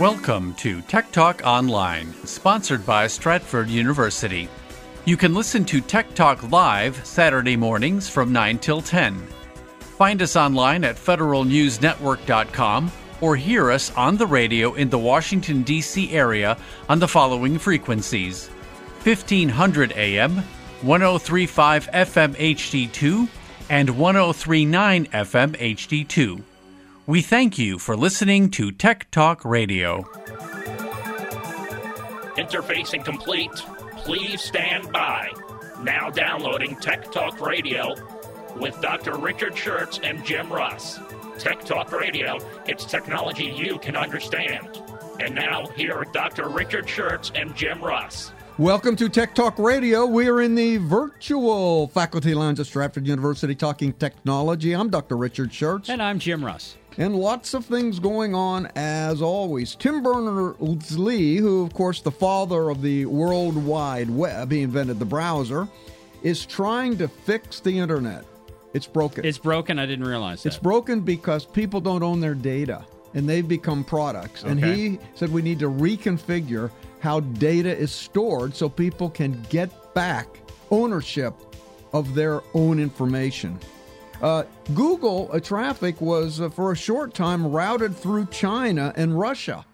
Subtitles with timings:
[0.00, 4.48] Welcome to Tech Talk Online, sponsored by Stratford University.
[5.04, 9.14] You can listen to Tech Talk live Saturday mornings from 9 till 10.
[9.80, 12.90] Find us online at federalnewsnetwork.com
[13.20, 16.10] or hear us on the radio in the Washington, D.C.
[16.12, 16.56] area
[16.88, 18.48] on the following frequencies
[19.04, 20.36] 1500 AM,
[20.80, 23.28] 1035 FM HD2,
[23.68, 26.42] and 1039 FM HD2.
[27.10, 30.02] We thank you for listening to Tech Talk Radio.
[32.38, 33.50] Interfacing complete.
[33.96, 35.32] Please stand by.
[35.82, 37.96] Now downloading Tech Talk Radio
[38.54, 39.18] with Dr.
[39.18, 41.00] Richard Shurtz and Jim Russ.
[41.36, 44.80] Tech Talk Radio, it's technology you can understand.
[45.18, 46.48] And now, here are Dr.
[46.48, 48.32] Richard Shurtz and Jim Russ.
[48.56, 50.06] Welcome to Tech Talk Radio.
[50.06, 54.74] We are in the virtual faculty lounge at Stratford University talking technology.
[54.74, 55.16] I'm Dr.
[55.16, 55.88] Richard Shurtz.
[55.88, 56.76] And I'm Jim Russ.
[56.98, 59.74] And lots of things going on as always.
[59.74, 64.98] Tim Berners Lee, who, of course, the father of the World Wide Web, he invented
[64.98, 65.68] the browser,
[66.22, 68.24] is trying to fix the internet.
[68.74, 69.24] It's broken.
[69.24, 69.78] It's broken.
[69.78, 70.50] I didn't realize that.
[70.50, 74.44] It's broken because people don't own their data and they've become products.
[74.44, 74.52] Okay.
[74.52, 79.94] And he said we need to reconfigure how data is stored so people can get
[79.94, 80.28] back
[80.70, 81.34] ownership
[81.92, 83.58] of their own information.
[84.22, 89.64] Uh, Google uh, traffic was, uh, for a short time, routed through China and Russia.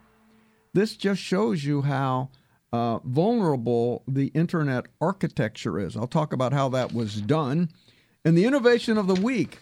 [0.73, 2.31] This just shows you how
[2.73, 5.97] uh, vulnerable the internet architecture is.
[5.97, 7.71] I'll talk about how that was done.
[8.25, 9.59] And the innovation of the week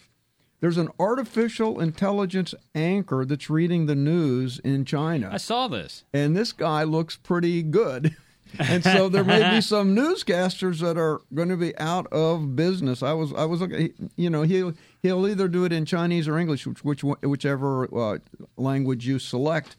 [0.61, 5.29] there's an artificial intelligence anchor that's reading the news in China.
[5.31, 6.05] I saw this.
[6.13, 8.15] And this guy looks pretty good.
[8.59, 13.03] and so there may be some newscasters that are going to be out of business.
[13.03, 16.37] I was I was looking, you know, he'll he'll either do it in Chinese or
[16.37, 18.17] English, which, which whichever uh,
[18.57, 19.75] language you select.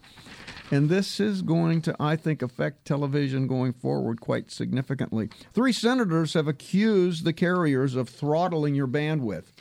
[0.70, 5.28] And this is going to, I think, affect television going forward quite significantly.
[5.54, 9.52] Three senators have accused the carriers of throttling your bandwidth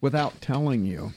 [0.00, 1.12] without telling you.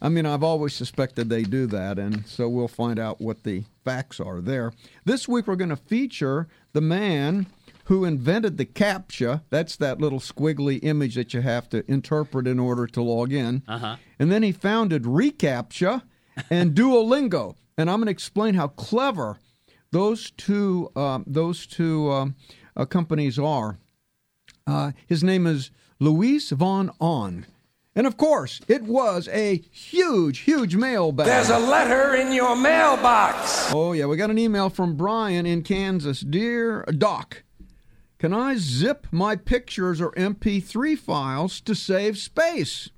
[0.00, 3.64] I mean, I've always suspected they do that, and so we'll find out what the
[3.84, 4.72] facts are there.
[5.04, 7.46] This week, we're going to feature the man
[7.84, 9.42] who invented the CAPTCHA.
[9.50, 13.62] That's that little squiggly image that you have to interpret in order to log in.
[13.68, 13.96] Uh-huh.
[14.18, 16.02] And then he founded ReCAPTCHA
[16.50, 17.56] and Duolingo.
[17.76, 19.38] And I'm going to explain how clever
[19.90, 22.34] those two um, those two um,
[22.76, 23.78] uh, companies are.
[24.66, 25.70] Uh, his name is
[26.00, 27.46] Luis von Ahn.
[27.96, 31.26] And of course, it was a huge, huge mailbag.
[31.26, 33.72] There's a letter in your mailbox.
[33.72, 34.06] Oh, yeah.
[34.06, 36.20] We got an email from Brian in Kansas.
[36.20, 37.44] Dear Doc,
[38.18, 42.90] can I zip my pictures or MP3 files to save space?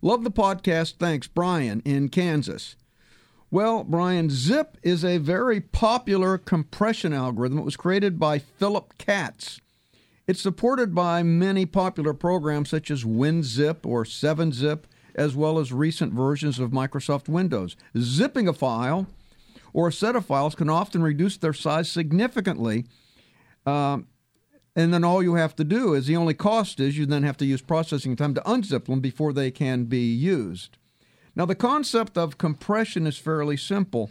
[0.00, 0.94] Love the podcast.
[0.98, 2.76] Thanks, Brian in Kansas.
[3.50, 7.58] Well, Brian, Zip is a very popular compression algorithm.
[7.58, 9.60] It was created by Philip Katz.
[10.28, 16.12] It's supported by many popular programs such as WinZip or 7-Zip, as well as recent
[16.12, 17.76] versions of Microsoft Windows.
[17.96, 19.06] Zipping a file
[19.72, 22.84] or a set of files can often reduce their size significantly.
[23.64, 24.06] Um,
[24.76, 27.38] and then all you have to do is the only cost is you then have
[27.38, 30.76] to use processing time to unzip them before they can be used.
[31.34, 34.10] Now, the concept of compression is fairly simple.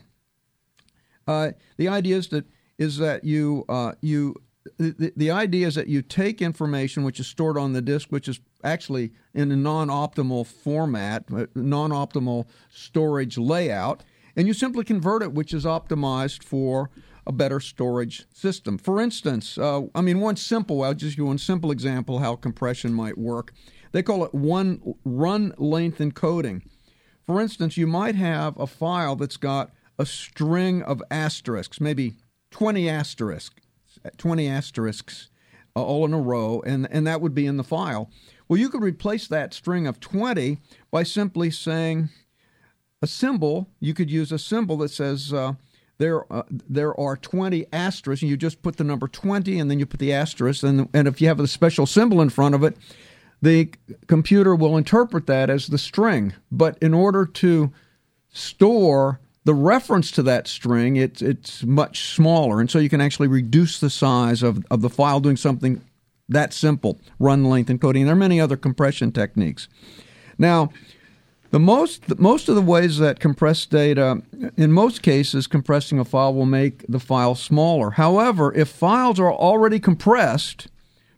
[1.28, 2.46] Uh, the idea is that
[2.80, 4.36] is that you uh, you
[4.78, 8.28] the, the idea is that you take information which is stored on the disk, which
[8.28, 14.04] is actually in a non-optimal format, uh, non-optimal storage layout,
[14.36, 16.90] and you simply convert it, which is optimized for
[17.26, 18.78] a better storage system.
[18.78, 22.36] For instance, uh, I mean, one simple, I'll just give you one simple example how
[22.36, 23.54] compression might work.
[23.92, 26.62] They call it one run length encoding.
[27.26, 32.16] For instance, you might have a file that's got a string of asterisks, maybe
[32.52, 33.56] 20 asterisks,
[34.18, 35.30] 20 asterisks
[35.76, 38.10] uh, all in a row, and, and that would be in the file.
[38.48, 40.58] Well, you could replace that string of 20
[40.90, 42.10] by simply saying
[43.02, 43.70] a symbol.
[43.80, 45.54] You could use a symbol that says uh,
[45.98, 49.80] there uh, there are 20 asterisks, and you just put the number 20, and then
[49.80, 52.64] you put the asterisk, and, and if you have a special symbol in front of
[52.64, 52.78] it,
[53.42, 53.70] the
[54.08, 56.34] computer will interpret that as the string.
[56.52, 57.72] But in order to
[58.30, 63.30] store the reference to that string, it's it's much smaller, and so you can actually
[63.30, 65.82] reduce the size of, of the file doing something
[66.28, 67.00] that simple.
[67.18, 68.04] Run length encoding.
[68.04, 69.70] There are many other compression techniques.
[70.38, 70.74] Now,
[71.52, 74.22] the most most of the ways that compress data,
[74.58, 77.92] in most cases, compressing a file will make the file smaller.
[77.92, 80.68] However, if files are already compressed,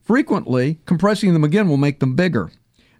[0.10, 2.50] Frequently, compressing them again will make them bigger.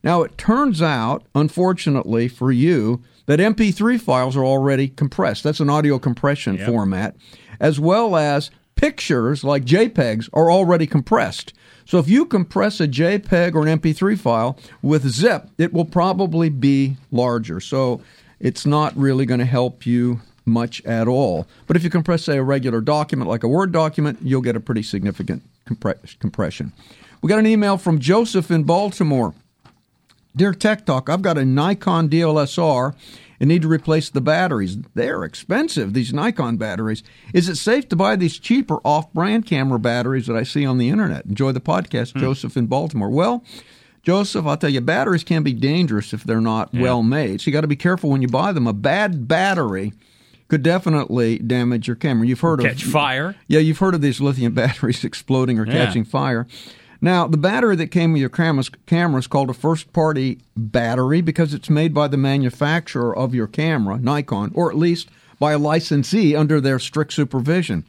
[0.04, 5.44] Now, it turns out, unfortunately for you, that MP3 files are already compressed.
[5.44, 6.66] That's an audio compression Yep.
[6.68, 7.16] format,
[7.60, 11.54] as well as pictures like JPEGs are already compressed.
[11.86, 16.50] So if you compress a JPEG or an MP3 file with zip, it will probably
[16.50, 17.60] be larger.
[17.60, 18.02] So
[18.40, 21.46] it's not really going to help you much at all.
[21.68, 24.60] But if you compress, say, a regular document like a Word document, you'll get a
[24.60, 26.74] pretty significant compre- compression.
[27.22, 29.36] We got an email from Joseph in Baltimore.
[30.40, 32.96] Dear Tech Talk, I've got a Nikon DLSR
[33.42, 34.78] and need to replace the batteries.
[34.94, 37.04] They're expensive, these Nikon batteries.
[37.34, 40.78] Is it safe to buy these cheaper off brand camera batteries that I see on
[40.78, 41.26] the internet?
[41.26, 42.20] Enjoy the podcast, hmm.
[42.20, 43.10] Joseph in Baltimore.
[43.10, 43.44] Well,
[44.02, 47.42] Joseph, I'll tell you, batteries can be dangerous if they're not well made.
[47.42, 48.66] So you got to be careful when you buy them.
[48.66, 49.92] A bad battery
[50.48, 52.26] could definitely damage your camera.
[52.26, 53.36] You've heard Catch of fire.
[53.50, 55.86] yeah, you've heard of these lithium batteries exploding or Yeah.
[55.86, 56.48] catching fire.
[57.02, 61.54] Now, the battery that came with your camera is called a first party battery because
[61.54, 65.10] it's made by the manufacturer of your camera, Nikon, or at least
[65.40, 67.86] by a licensee under their strict supervision.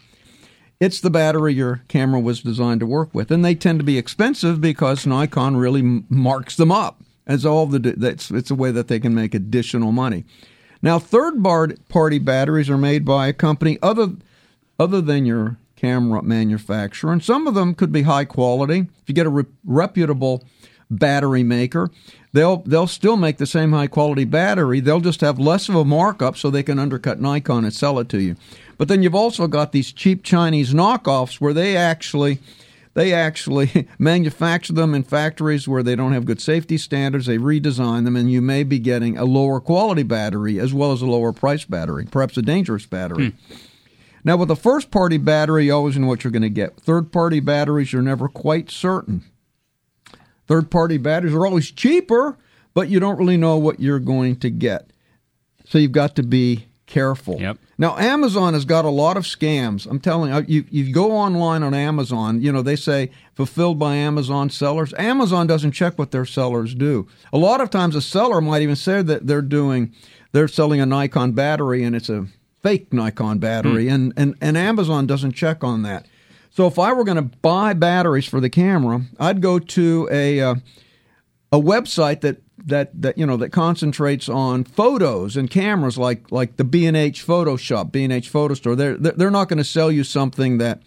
[0.79, 3.99] It's the battery your camera was designed to work with, and they tend to be
[3.99, 7.79] expensive because Nikon really marks them up as all the.
[7.79, 10.25] That's it's a way that they can make additional money.
[10.81, 11.45] Now, third
[11.89, 14.13] party batteries are made by a company other
[14.79, 18.81] other than your camera manufacturer, and some of them could be high quality.
[18.81, 20.45] If you get a re- reputable
[20.91, 21.91] battery maker,
[22.33, 24.81] they'll they'll still make the same high quality battery.
[24.81, 28.09] They'll just have less of a markup so they can undercut Nikon and sell it
[28.11, 28.37] to you.
[28.77, 32.39] But then you've also got these cheap Chinese knockoffs where they actually
[32.93, 37.25] they actually manufacture them in factories where they don't have good safety standards.
[37.25, 41.01] They redesign them, and you may be getting a lower quality battery as well as
[41.01, 43.31] a lower price battery, perhaps a dangerous battery.
[43.31, 43.55] Hmm.
[44.25, 46.79] Now, with a first party battery, you always know what you're going to get.
[46.81, 49.25] Third party batteries, you're never quite certain.
[50.47, 52.37] Third party batteries are always cheaper,
[52.75, 54.91] but you don't really know what you're going to get.
[55.67, 57.41] So you've got to be careful.
[57.41, 57.59] Yep.
[57.79, 59.87] Now, Amazon has got a lot of scams.
[59.89, 63.95] I'm telling you, you, you go online on Amazon, you know, they say fulfilled by
[63.95, 64.93] Amazon sellers.
[64.99, 67.07] Amazon doesn't check what their sellers do.
[67.33, 69.95] A lot of times a seller might even say that they're doing,
[70.33, 72.27] they're selling a Nikon battery and it's a
[72.63, 76.07] fake Nikon battery, and, and, and Amazon doesn't check on that.
[76.51, 80.41] So if I were going to buy batteries for the camera, I'd go to a,
[80.41, 80.55] uh,
[81.53, 86.57] a website that that that you know that concentrates on photos and cameras like like
[86.57, 88.77] the B&H Photo Shop, B&H Photo Store.
[88.77, 90.83] They're they're they're not going to sell you something that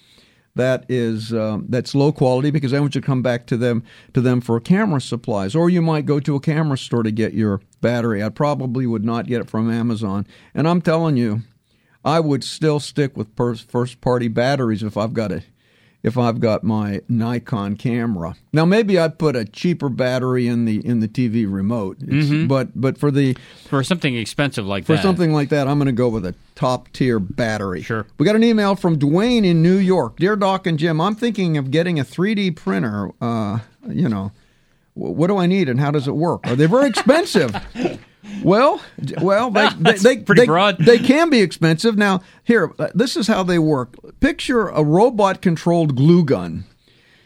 [0.55, 3.83] that is um, that's low quality because then would you come back to them
[4.13, 7.33] to them for camera supplies, or you might go to a camera store to get
[7.33, 8.23] your battery.
[8.23, 11.41] I probably would not get it from Amazon, and I'm telling you,
[12.05, 15.43] I would still stick with first party batteries if I've got a
[16.01, 18.35] if I've got my Nikon camera.
[18.51, 21.97] Now maybe I'd put a cheaper battery in the in the TV remote.
[22.03, 23.37] It's- But but for the
[23.69, 25.01] For something expensive like for that.
[25.01, 27.81] something like that, I'm going to go with a top tier battery.
[27.83, 28.05] Sure.
[28.17, 30.17] We got an email from Dwayne in New York.
[30.17, 33.11] Dear Doc and Jim, I'm thinking of getting a 3D printer.
[33.21, 34.33] Uh, you know,
[34.95, 36.45] what do I need and how does it work?
[36.47, 37.55] Are they very expensive?
[38.43, 38.81] Well,
[39.21, 40.77] well, they, they, they, pretty they- broad.
[40.79, 41.97] they can be expensive.
[41.97, 43.95] Now, here, uh, this is how they work.
[44.19, 46.65] Picture a robot controlled glue gun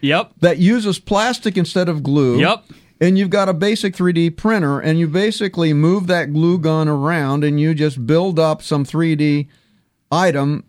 [0.02, 0.32] Yep.
[0.42, 2.40] that uses plastic instead of glue.
[2.40, 2.66] Yep.
[3.00, 7.44] And you've got a basic 3D printer, and you basically move that glue gun around,
[7.44, 9.48] and you just build up some 3D
[10.12, 10.64] item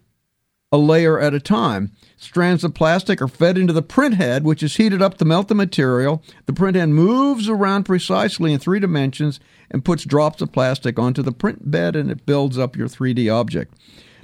[0.70, 1.92] a layer at a time.
[2.20, 5.46] Strands of plastic are fed into the print head, which is heated up to melt
[5.46, 6.20] the material.
[6.46, 9.38] The print head moves around precisely in three dimensions
[9.70, 13.32] and puts drops of plastic onto the print bed, and it builds up your 3D
[13.32, 13.72] object.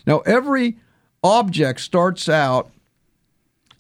[0.09, 0.77] Now, every
[1.23, 2.71] object starts out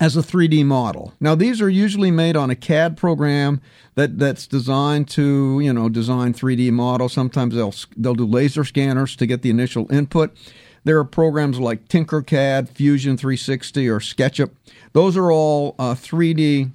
[0.00, 1.14] as a 3D model.
[1.20, 3.60] Now these are usually made on a CAD program
[3.94, 7.12] that that's designed to, you know, design 3D models.
[7.12, 10.36] Sometimes they'll they'll do laser scanners to get the initial input.
[10.84, 14.50] There are programs like Tinkercad, Fusion 360 or SketchUp.
[14.92, 16.70] Those are all uh, 3D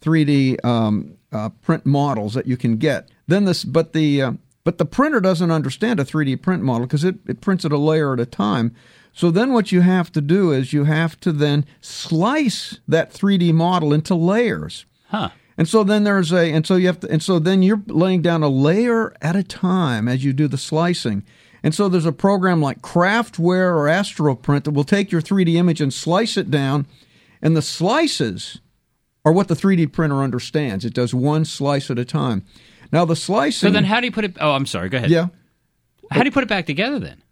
[0.00, 3.08] 3D um, uh, print models that you can get.
[3.26, 4.32] Then this but the uh,
[4.64, 7.78] but the printer doesn't understand a 3D print model because it, it prints it a
[7.78, 8.74] layer at a time.
[9.12, 13.52] So then what you have to do is you have to then slice that 3D
[13.52, 14.86] model into layers.
[15.08, 15.30] Huh.
[15.56, 18.22] And so then there's a and so you have to and so then you're laying
[18.22, 21.24] down a layer at a time as you do the slicing.
[21.62, 25.80] And so there's a program like Craftware or AstroPrint that will take your 3D image
[25.80, 26.86] and slice it down
[27.42, 28.60] and the slices
[29.24, 30.84] are what the 3D printer understands.
[30.84, 32.44] It does one slice at a time.
[32.92, 34.36] Now the slicing So then, how do you put it?
[34.40, 34.88] Oh, I'm sorry.
[34.88, 35.10] Go ahead.
[35.10, 35.28] Yeah.
[36.10, 37.22] How do you put it back together then?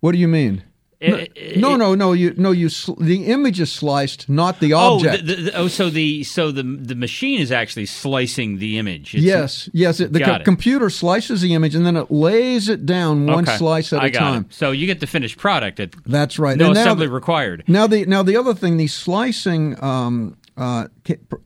[0.00, 0.62] What do you mean?
[1.00, 2.12] I- No, no, no.
[2.12, 2.50] You no.
[2.50, 5.26] You sl- the image is sliced, not the Oh, object.
[5.26, 9.14] the, the, oh, so the so the the machine is actually slicing the image.
[9.14, 10.00] It's- yes, yes.
[10.00, 10.44] It, the co- it.
[10.44, 13.56] computer slices the image and then it lays it down one Okay.
[13.56, 14.46] slice at I a got time.
[14.48, 14.54] It.
[14.54, 15.78] So you get the finished product.
[15.78, 16.56] At, That's right.
[16.56, 17.62] No And now assembly the- required.
[17.68, 20.88] Now the now the other thing, these slicing um, uh,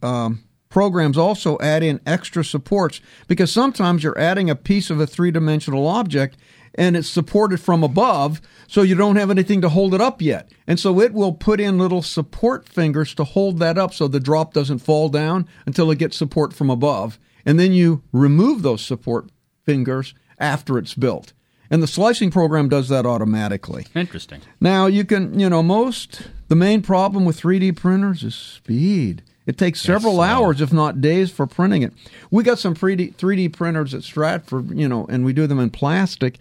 [0.03, 0.41] um,
[0.71, 5.31] programs also add in extra supports because sometimes you're adding a piece of a three
[5.31, 6.39] dimensional object
[6.75, 10.51] and it's supported from above, so you don't have anything to hold it up yet,
[10.67, 14.21] and so it will put in little support fingers to hold that up so the
[14.21, 18.83] drop doesn't fall down until it gets support from above, and then you remove those
[18.83, 19.31] support
[19.65, 21.33] fingers after it's built.
[21.71, 23.87] And the slicing program does that automatically.
[23.95, 24.43] Interesting.
[24.61, 29.23] Now you can, you know, most the main problem with 3D printers is speed.
[29.47, 30.25] It takes several slow.
[30.25, 31.93] hours, if not days, for printing it.
[32.31, 35.71] We got some 3D 3D printers at Stratford, you know, and we do them in
[35.71, 36.39] plastic,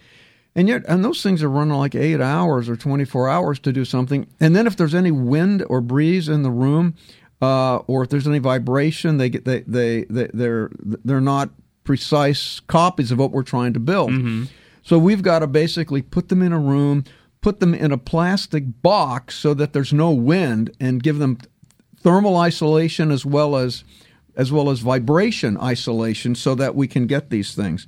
[0.54, 3.84] and yet and those things are running like eight hours or 24 hours to do
[3.84, 4.26] something.
[4.40, 6.94] And then if there's any wind or breeze in the room,
[7.40, 10.70] uh, or if there's any vibration, they get they they, they they're
[11.04, 11.50] they're not
[11.84, 14.10] precise copies of what we're trying to build.
[14.82, 17.04] So we've got to basically put them in a room,
[17.40, 21.38] put them in a plastic box so that there's no wind, and give them
[22.00, 23.84] thermal isolation as well as
[24.36, 27.86] as well as vibration isolation so that we can get these things.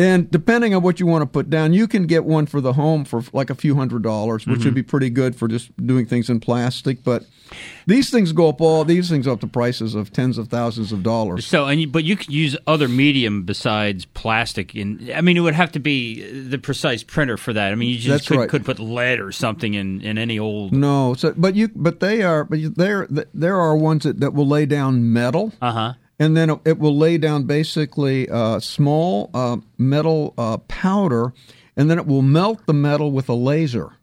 [0.00, 2.72] And depending on what you want to put down, you can get one for the
[2.72, 6.06] home for like a few hundred dollars, which would be pretty good for just doing
[6.06, 7.04] things in plastic.
[7.04, 7.26] But
[7.86, 11.02] these things go up all these things up to prices of tens of thousands of
[11.02, 11.44] dollars.
[11.44, 14.74] So, and you, but you could use other medium besides plastic.
[14.74, 17.70] In I mean, it would have to be the precise printer for that.
[17.70, 18.48] I mean, you just That's could, right.
[18.48, 20.72] could put lead or something in, in any old.
[20.72, 24.32] No, so but you but they are but you- there there are ones that, that
[24.32, 25.52] will lay down metal.
[25.60, 25.92] Uh huh.
[26.20, 31.32] And then it, it will lay down basically uh, small uh, metal uh, powder,
[31.76, 33.94] and then it will melt the metal with a laser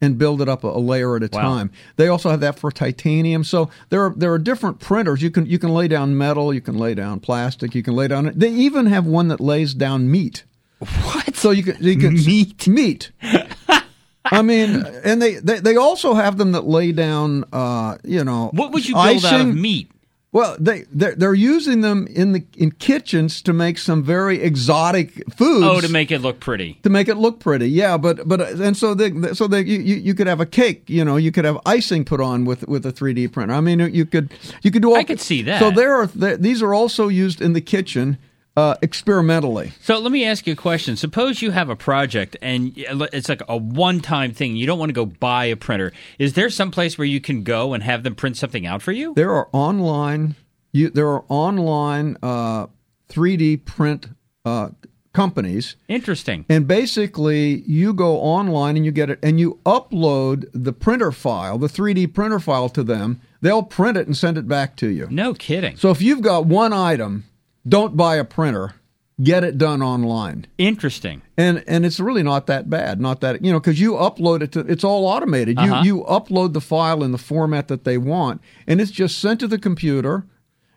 [0.00, 1.40] and build it up a, a layer at a Wow.
[1.40, 1.70] time.
[1.96, 3.44] They also have that for titanium.
[3.44, 5.22] So there are there are different printers.
[5.22, 8.08] You can you can lay down metal, you can lay down plastic, you can lay
[8.08, 8.32] down.
[8.34, 10.42] They even have one that lays down meat.
[10.80, 11.36] What?
[11.36, 12.66] So you can you can Meat?
[12.66, 13.12] meat.
[14.24, 17.44] I mean, and they, they they also have them that lay down.
[17.52, 19.91] Uh, you know, What would you build out of meat?
[20.32, 25.30] Well, they they're, they're using them in the in kitchens to make some very exotic
[25.34, 25.66] foods.
[25.66, 26.80] Oh, to make it look pretty.
[26.84, 27.98] to make it look pretty, yeah.
[27.98, 31.16] But but and so they so they you, you could have a cake, you know,
[31.16, 33.52] you could have icing put on with with a 3D printer.
[33.52, 34.96] I mean, you could you could do all.
[34.96, 35.60] I could see that.
[35.60, 38.16] So there are th- these are also used in the kitchen
[38.56, 39.72] uh, experimentally.
[39.80, 40.96] So let me ask you a question.
[40.96, 44.56] Suppose you have a project and it's like a one-time thing.
[44.56, 45.92] You don't want to go buy a printer.
[46.18, 48.92] Is there some place where you can go and have them print something out for
[48.92, 49.14] you?
[49.14, 50.36] There are online
[50.72, 52.66] you there are online uh,
[53.10, 54.08] 3D print
[54.44, 54.70] uh,
[55.12, 55.76] companies.
[55.88, 56.44] Interesting.
[56.48, 61.58] And basically, you go online and you get it, and you upload the printer file,
[61.58, 63.20] the 3D printer file to them.
[63.42, 65.08] They'll print it and send it back to you.
[65.10, 65.76] No kidding.
[65.76, 67.24] So if you've got one item,
[67.66, 68.74] don't buy a printer.
[69.22, 71.20] Get it done online, Interesting.
[71.36, 72.98] and and it's really not that bad.
[73.00, 75.58] Not that you know because you upload it to it's all automated.
[75.58, 75.82] Uh-huh.
[75.84, 79.38] You you upload the file in the format that they want, and it's just sent
[79.40, 80.24] to the computer,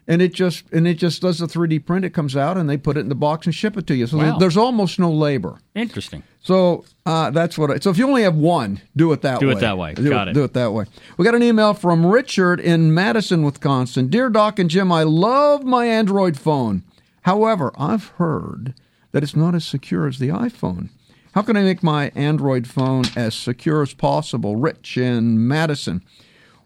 [0.08, 2.06] and it just and it just does the 3D print.
[2.06, 4.08] It comes out, and they put it in the box and ship it to you.
[4.08, 4.38] So Wow.
[4.38, 5.60] there's almost no labor.
[5.74, 6.24] Interesting.
[6.42, 7.72] So uh, that's what.
[7.72, 9.54] I, so if you only have one, do it that Do way.
[9.54, 9.94] Do it that way.
[9.96, 10.34] Do Got it.
[10.34, 10.86] Do it that way.
[11.18, 14.08] We got an email from Richard in Madison, Wisconsin.
[14.10, 16.84] Dear Doc and Jim, I love my Android phone.
[17.24, 18.76] However, I've heard
[19.12, 20.90] that it's not as secure as the iPhone.
[21.34, 24.56] How can I make my Android phone as secure as possible?
[24.56, 26.04] Rich in Madison.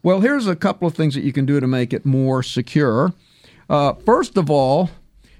[0.02, 3.12] Well, here's a couple of things that you can do to make it more secure.
[3.70, 4.90] Uh, first of all,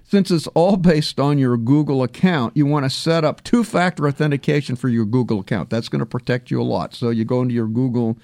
[0.05, 4.07] since it's all based on your Google account, you want to set up two factor
[4.07, 5.69] authentication for your Google account.
[5.69, 6.95] That's going to protect you a lot.
[6.95, 8.17] So you go into your Google,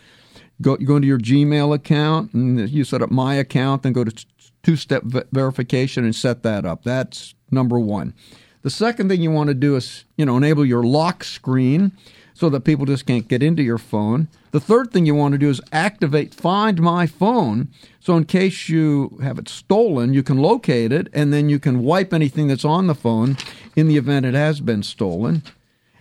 [0.63, 4.05] go, you go into your Gmail account, and you set up my account, then go
[4.05, 4.27] to
[4.63, 6.85] two step verification and set that up.
[6.85, 8.15] That's number one.
[8.63, 11.91] The second thing you want to do is, you know, enable your lock screen
[12.35, 14.29] so that people just can't get into your phone.
[14.57, 17.69] The third thing you want to do is activate Find My Phone.
[18.01, 21.83] So, in case you have it stolen, you can locate it and then you can
[21.83, 23.37] wipe anything that's on the phone
[23.77, 25.43] in the event it has been stolen.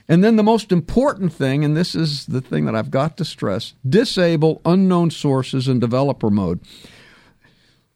[0.07, 3.25] And then the most important thing, and this is the thing that I've got to
[3.25, 6.61] stress disable unknown sources in developer mode.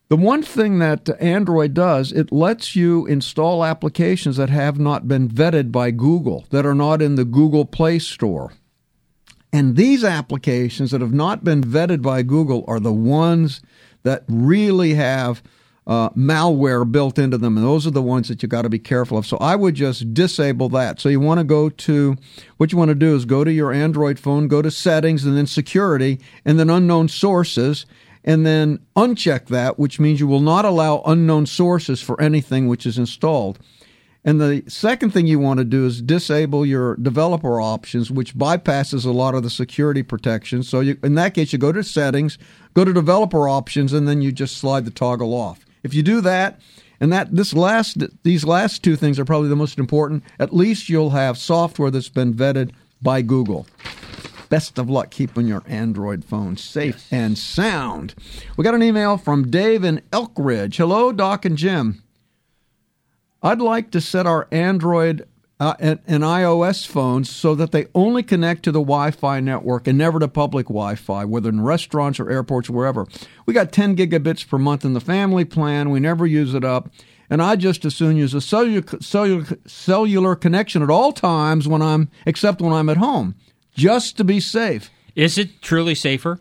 [0.10, 5.30] The one thing that Android does, it lets you install applications that have not been
[5.30, 8.52] vetted by Google, that are not in the Google Play Store.
[9.52, 13.62] And these applications that have not been vetted by Google are the ones
[14.04, 15.42] that really have
[15.88, 18.78] uh, malware built into them, and those are the ones that you've got to be
[18.78, 19.26] careful of.
[19.26, 21.00] So I would just disable that.
[21.00, 22.16] So you want to go to
[22.58, 25.36] what you want to do is go to your Android phone, go to settings, and
[25.36, 27.88] then security, and then unknown sources,
[28.24, 32.86] and then uncheck that, which means you will not allow unknown sources for anything which
[32.86, 33.58] is installed.
[34.26, 39.06] And the second thing you want to do is disable your developer options, which bypasses
[39.06, 40.68] a lot of the security protections.
[40.68, 42.38] So you, in that case, you go to settings,
[42.74, 45.66] go to developer options, and then you just slide the toggle off.
[45.84, 46.60] If you do that,
[47.00, 50.90] and that this last these last two things are probably the most important, at least
[50.90, 52.72] you'll have software that's been vetted
[53.02, 53.66] by Google.
[54.50, 57.08] Best of luck keeping your Android phone safe yes.
[57.12, 58.16] and sound.
[58.58, 60.76] We got an email from Dave in Elkridge.
[60.76, 62.04] Hello, Doc and Jim.
[63.42, 65.28] I'd like to set our Android
[65.60, 69.88] uh, and, and, iOS phones so that they only connect to the Wi Fi network
[69.88, 73.06] and never to public Wi Fi, whether in restaurants or airports or wherever.
[73.46, 75.90] We got 10 gigabits per month in the family plan.
[75.90, 76.90] We never use it up.
[77.30, 81.82] And I just as soon use a cellular, cellular, cellular connection at all times when
[81.82, 83.36] I'm, except when I'm at home,
[83.76, 84.90] just to be safe.
[85.14, 86.40] Is it truly safer?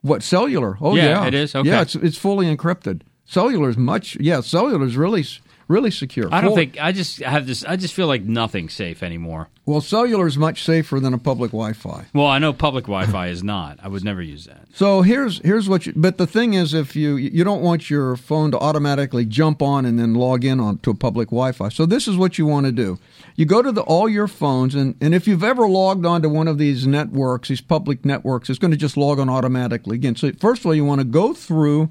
[0.00, 0.76] What cellular?
[0.80, 1.26] Oh yeah, yeah.
[1.26, 1.54] it is.
[1.54, 1.68] Okay.
[1.68, 3.02] Yeah, it's it's fully encrypted.
[3.24, 4.16] Cellular is much.
[4.16, 5.24] Yeah, cellular is really
[5.68, 6.28] really secure.
[6.32, 7.64] I don't think I just have this.
[7.64, 9.48] I just feel like nothing's safe anymore.
[9.66, 12.06] Well, cellular is much safer than a public Wi-Fi.
[12.12, 13.78] Well, I know public Wi-Fi is not.
[13.82, 14.66] I would never use that.
[14.74, 15.94] So here's here's what you.
[15.96, 19.86] But the thing is, if you you don't want your phone to automatically jump on
[19.86, 21.70] and then log in on to a public Wi-Fi.
[21.70, 22.98] So this is what you want to do.
[23.36, 26.28] You go to the all your phones, and and if you've ever logged on to
[26.28, 30.14] one of these networks, these public networks, it's going to just log on automatically again.
[30.16, 31.90] So first of all, you want to go through.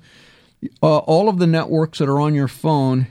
[0.81, 3.05] Uh, all of the networks that are on your phone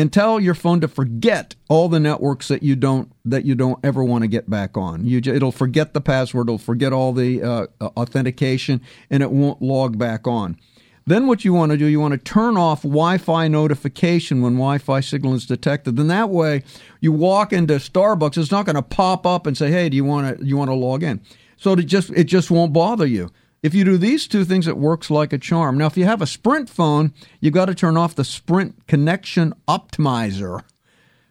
[0.00, 3.78] and tell your phone to forget all the networks that you don't that you don't
[3.84, 5.04] ever want to get back on.
[5.04, 8.80] You, it'll forget the password, it'll forget all the uh, authentication,
[9.10, 10.58] and it won't log back on.
[11.06, 15.00] Then what you want to do, you want to turn off Wi-Fi notification when Wi-Fi
[15.00, 15.96] signal is detected.
[15.96, 16.62] Then that way,
[17.00, 20.04] you walk into Starbucks, it's not going to pop up and say, "Hey, do you
[20.06, 21.20] want to you want to log in?"
[21.58, 23.30] So it just it just won't bother you.
[23.62, 25.76] If you do these two things, it works like a charm.
[25.76, 29.54] Now, if you have a Sprint phone, you've got to turn off the Sprint Connection
[29.68, 30.62] Optimizer,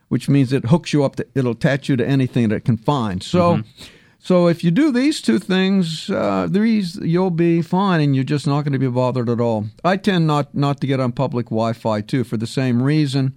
[0.10, 2.78] which means it hooks you up, to, it'll attach you to anything that it can
[2.78, 3.24] find.
[3.24, 3.84] So, mm-hmm.
[4.20, 8.46] so if you do these two things, uh, these you'll be fine, and you're just
[8.46, 9.66] not going to be bothered at all.
[9.84, 13.36] I tend not not to get on public Wi-Fi too for the same reason.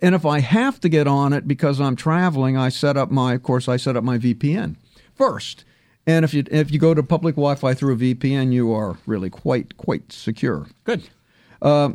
[0.00, 3.34] And if I have to get on it because I'm traveling, I set up my,
[3.34, 4.76] of course, I set up my VPN
[5.14, 5.65] first
[6.06, 9.30] and if you if you go to public Wi-Fi through a VPN, you are really
[9.30, 10.66] quite quite secure.
[10.84, 11.08] Good.
[11.60, 11.90] Uh,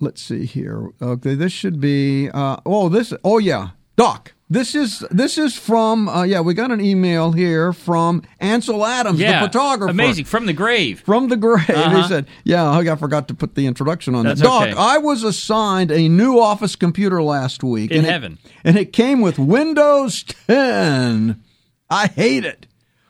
[0.00, 0.90] let's see here.
[1.00, 2.30] Okay, this should be.
[2.30, 3.12] Uh, oh, this.
[3.22, 4.32] Oh, yeah, Doc.
[4.52, 6.40] This is this is from uh, yeah.
[6.40, 9.92] We got an email here from Ansel Adams, yeah, the photographer.
[9.92, 11.02] Amazing from the grave.
[11.02, 11.70] From the grave.
[11.70, 12.02] Uh-huh.
[12.02, 14.76] He said, "Yeah, I forgot to put the introduction on That's that." Doc.
[14.76, 18.92] I was assigned a new office computer last week in and heaven, it, and it
[18.92, 21.40] came with Windows 10.
[21.90, 22.66] I hate it.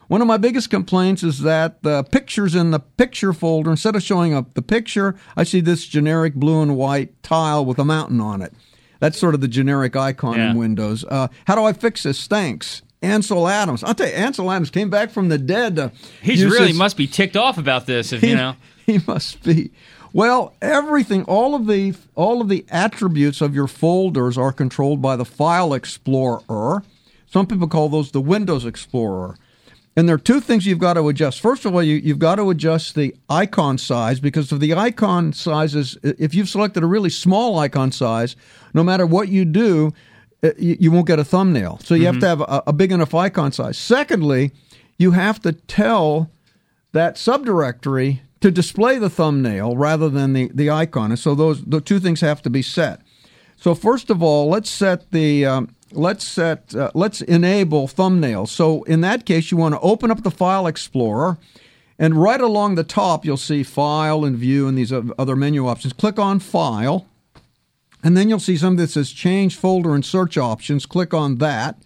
[0.08, 4.02] One of my biggest complaints is that the pictures in the picture folder, instead of
[4.02, 8.20] showing up the picture, I see this generic blue and white tile with a mountain
[8.20, 8.52] on it.
[8.98, 10.50] That's sort of the generic icon yeah.
[10.50, 11.04] in Windows.
[11.04, 12.26] Uh, how do I fix this?
[12.26, 12.82] Thanks.
[13.02, 13.84] Ansel Adams.
[13.84, 15.92] I'll tell you, Ansel Adams came back from the dead.
[16.22, 18.12] He really must be ticked off about this.
[18.12, 19.70] If he, you know, he must be.
[20.12, 25.16] Well, everything, all of the all of the attributes of your folders are controlled by
[25.16, 26.82] the File Explorer.
[27.30, 29.36] Some people call those the Windows Explorer.
[29.96, 31.40] And there are two things you've got to adjust.
[31.40, 35.32] First of all, you, have got to adjust the icon size because if the icon
[35.32, 38.36] sizes, if you've selected a really small icon size,
[38.72, 39.92] no matter what you do,
[40.42, 41.78] you, you won't get a thumbnail.
[41.82, 42.14] So you mm-hmm.
[42.14, 43.76] have to have a, a big enough icon size.
[43.78, 44.52] Secondly,
[44.96, 46.30] you have to tell
[46.92, 51.10] that subdirectory to display the thumbnail rather than the, the icon.
[51.10, 53.00] And so those the two things have to be set.
[53.56, 58.48] So first of all, let's set the um, let's set uh, let's enable thumbnails.
[58.48, 61.38] So in that case, you want to open up the File Explorer,
[61.98, 65.92] and right along the top you'll see File and View and these other menu options.
[65.92, 67.06] Click on File,
[68.02, 70.86] and then you'll see something that says Change Folder and Search Options.
[70.86, 71.76] Click on that.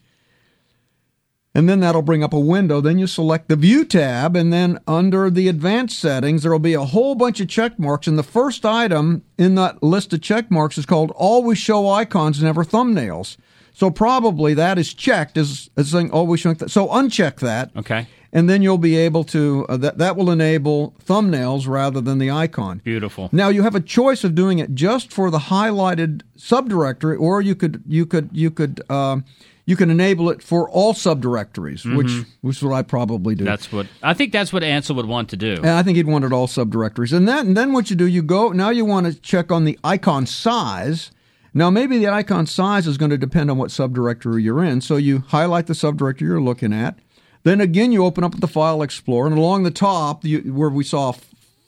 [1.56, 2.80] And then that'll bring up a window.
[2.80, 6.74] Then you select the View tab, and then under the Advanced Settings, there will be
[6.74, 8.08] a whole bunch of check marks.
[8.08, 12.42] And the first item in that list of check marks is called Always Show Icons,
[12.42, 13.36] Never Thumbnails.
[13.74, 16.70] So probably that is checked as, as saying always show that.
[16.70, 17.70] So uncheck that.
[17.76, 18.06] Okay.
[18.32, 22.30] And then you'll be able to uh, that that will enable thumbnails rather than the
[22.30, 22.80] icon.
[22.82, 23.28] Beautiful.
[23.30, 27.54] Now you have a choice of doing it just for the highlighted subdirectory, or you
[27.54, 29.20] could you could you could uh,
[29.66, 33.44] you can enable it for all subdirectories, which which is what I probably do.
[33.44, 33.50] Mm-hmm.
[33.50, 34.32] That's what I think.
[34.32, 35.54] That's what Ansel would want to do.
[35.54, 37.12] And I think he'd want it all subdirectories.
[37.12, 39.64] And then, and then what you do, you go, now you want to check on
[39.64, 41.10] the icon size.
[41.56, 44.80] Now, maybe the icon size is going to depend on what subdirectory you're in.
[44.80, 46.98] So you highlight the subdirectory you're looking at.
[47.44, 50.82] Then again, you open up the File Explorer, and along the top, you, where we
[50.82, 51.12] saw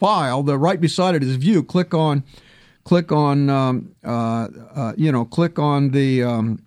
[0.01, 1.63] File, the right beside it is View.
[1.63, 2.25] Click on,
[2.83, 6.63] click on, um, uh, uh, you know, click on the, um,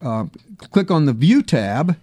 [0.00, 0.26] uh,
[0.70, 1.96] click on the View tab,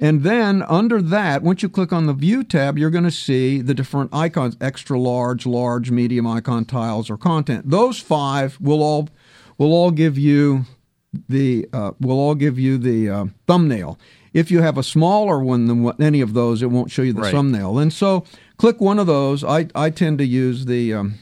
[0.00, 3.60] and then under that, once you click on the View tab, you're going to see
[3.60, 7.70] the different icons: extra large, large, medium icon tiles or content.
[7.70, 9.08] Those five will all
[9.58, 10.64] will all give you
[11.28, 13.98] the uh, will all give you the uh, thumbnail.
[14.34, 17.14] If you have a smaller one than what, any of those, it won't show you
[17.14, 17.32] the Right.
[17.32, 17.78] thumbnail.
[17.78, 18.24] And so,
[18.58, 19.42] click one of those.
[19.42, 21.14] I I tend to use the um,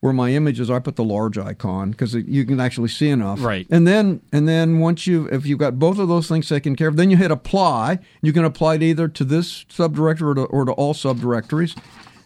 [0.00, 0.68] where my images.
[0.68, 3.40] I put the large icon because you can actually see enough.
[3.44, 3.66] Right.
[3.70, 6.88] And then and then once you if you've got both of those things taken care
[6.88, 8.00] of, then you hit apply.
[8.22, 11.78] You can apply it either to this subdirectory or to, or to all subdirectories.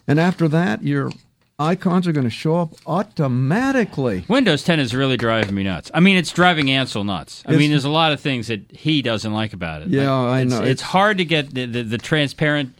[0.07, 1.11] And after that, your
[1.59, 4.25] icons are going to show up automatically.
[4.27, 5.89] Windows 10 is really driving me nuts.
[5.93, 7.41] I mean, it's driving Ansel nuts.
[7.45, 9.87] I It's- mean, there's a lot of things that he doesn't like about it.
[9.89, 10.57] Yeah, Like, I it's, know.
[10.61, 12.77] It's, It's- hard to get the, the, the transparent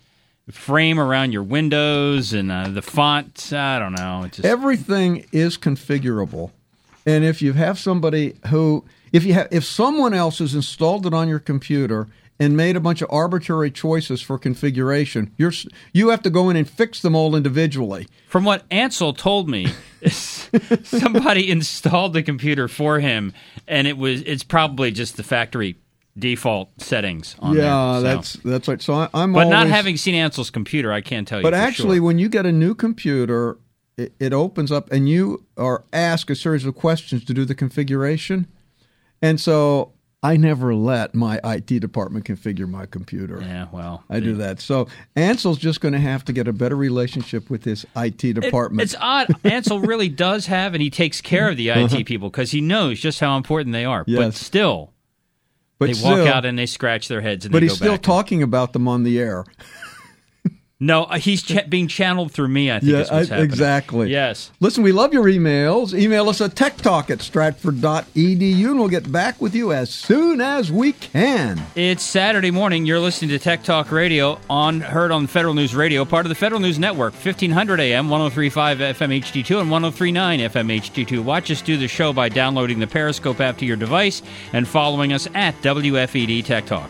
[0.51, 3.51] frame around your windows and uh, the font.
[3.51, 4.27] I don't know.
[4.31, 6.51] Just, Everything is configurable.
[7.05, 11.13] And if you have somebody who if you have if someone else has installed it
[11.13, 12.07] on your computer
[12.39, 15.53] and made a bunch of arbitrary choices for configuration, you're
[15.93, 18.07] you have to go in and fix them all individually.
[18.27, 19.67] from what Ansel told me,
[20.09, 23.33] somebody installed the computer for him,
[23.67, 25.77] and it was it's probably just the factory
[26.17, 27.65] default settings on there.
[27.65, 28.01] yeah, so.
[28.01, 28.81] that's that's right.
[28.81, 31.43] So I, I'm But not having seen Ansel's computer, I can't tell you.
[31.43, 32.05] But actually, sure.
[32.05, 33.57] when you get a new computer,
[33.97, 37.55] it, it opens up and you are asked a series of questions to do the
[37.55, 38.47] configuration.
[39.21, 43.39] And so I never let my IT department configure my computer.
[43.39, 44.59] yeah, well, I do that.
[44.59, 48.33] So Ansel's just going to have to get a better relationship with his IT It-
[48.33, 48.81] department.
[48.83, 49.27] it's odd.
[49.43, 52.99] Ansel really does have, and he takes care of the IT people because he knows
[52.99, 54.03] just how important they are.
[54.05, 54.31] But Uh-huh.
[54.31, 54.93] Still,
[55.77, 57.85] but they still, walk out and they scratch their heads and but they he's go
[57.85, 58.01] still back.
[58.01, 59.45] talking about them on the air.
[60.79, 62.71] No, uh, he's ch- being channeled through me.
[62.71, 63.43] I think Yeah, is what's I- happening.
[63.51, 64.09] exactly.
[64.11, 64.51] Yes.
[64.59, 65.97] Listen, we love your emails.
[65.97, 70.71] Email us at techtalk at stratford.edu and we'll get back with you as soon as
[70.71, 71.61] we can.
[71.75, 72.85] It's Saturday morning.
[72.85, 76.35] You're listening to Tech Talk Radio on heard on Federal News Radio, part of the
[76.35, 81.23] Federal News Network, 1500 AM, 1035 FM HD2 and 1039 FM HD2.
[81.23, 84.21] Watch us do the show by downloading the Periscope app to your device
[84.53, 86.89] and following us at WFED Tech Talk.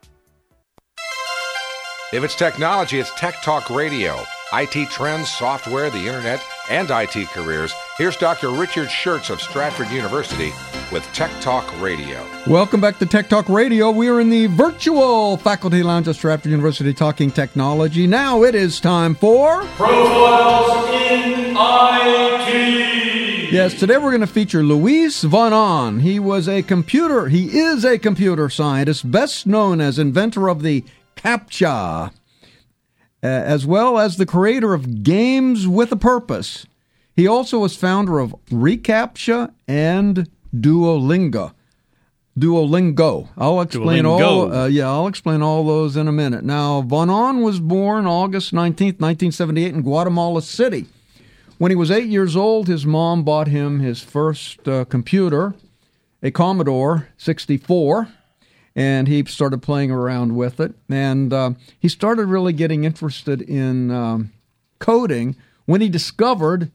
[2.13, 4.21] If it's technology, it's Tech Talk Radio.
[4.51, 7.73] IT trends, software, the internet, and IT careers.
[7.97, 8.49] Here's Dr.
[8.49, 10.51] Richard Shurtz of Stratford University
[10.91, 12.27] with Tech Talk Radio.
[12.47, 13.91] Welcome back to Tech Talk Radio.
[13.91, 18.07] We are in the virtual faculty lounge at Stratford University talking technology.
[18.07, 23.53] Now it is time for Profiles in IT.
[23.53, 26.01] Yes, today we're going to feature Luis Von Ahn.
[26.01, 30.83] He was a computer, he is a computer scientist, best known as inventor of the
[31.23, 32.11] CAPTCHA, uh,
[33.21, 36.65] as well as the creator of Games with a Purpose.
[37.15, 41.53] He also was founder of ReCAPTCHA and Duolingo.
[42.39, 43.27] Duolingo.
[43.37, 44.51] I'll explain all.
[44.53, 46.43] Uh, yeah, I'll explain all those in a minute.
[46.43, 50.87] Now, Von Ahn was born August nineteenth, nineteen seventy-eight, in Guatemala City
[51.57, 55.53] When he was eight years old, his mom bought him his first uh, computer,
[56.23, 58.07] a Commodore 64,
[58.75, 60.73] and he started playing around with it.
[60.89, 64.31] And uh, he started really getting interested in um,
[64.79, 66.71] coding when he discovered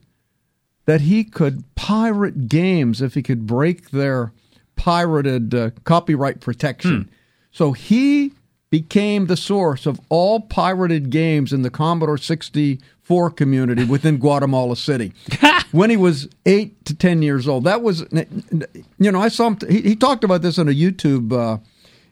[0.85, 4.31] that he could pirate games if he could break their
[4.75, 7.03] pirated uh, copyright protection.
[7.03, 7.09] Hmm.
[7.51, 8.33] So he
[8.69, 15.13] became the source of all pirated games in the Commodore 64 community within Guatemala City
[15.71, 17.63] when he was eight to 10 years old.
[17.63, 21.33] That was, you know, I saw him, he, he talked about this on a YouTube.
[21.33, 21.57] Uh,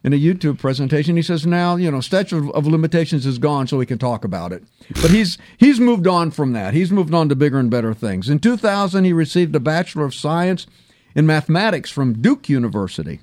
[0.05, 3.77] in a YouTube presentation, he says now you know statute of limitations is gone, so
[3.77, 4.63] we can talk about it.
[5.01, 6.75] But he's he's moved on from that.
[6.75, 8.29] He's moved on to bigger and better things.
[8.29, 10.67] In 2000, he received a Bachelor of Science
[11.15, 13.19] in Mathematics from Duke University.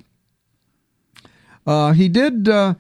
[1.64, 2.75] Uh, he did uh,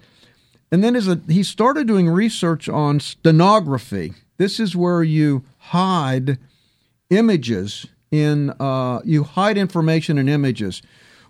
[0.72, 4.14] and then a, he started doing research on stenography.
[4.36, 6.38] This is where you hide
[7.08, 10.82] images in uh, you hide information in images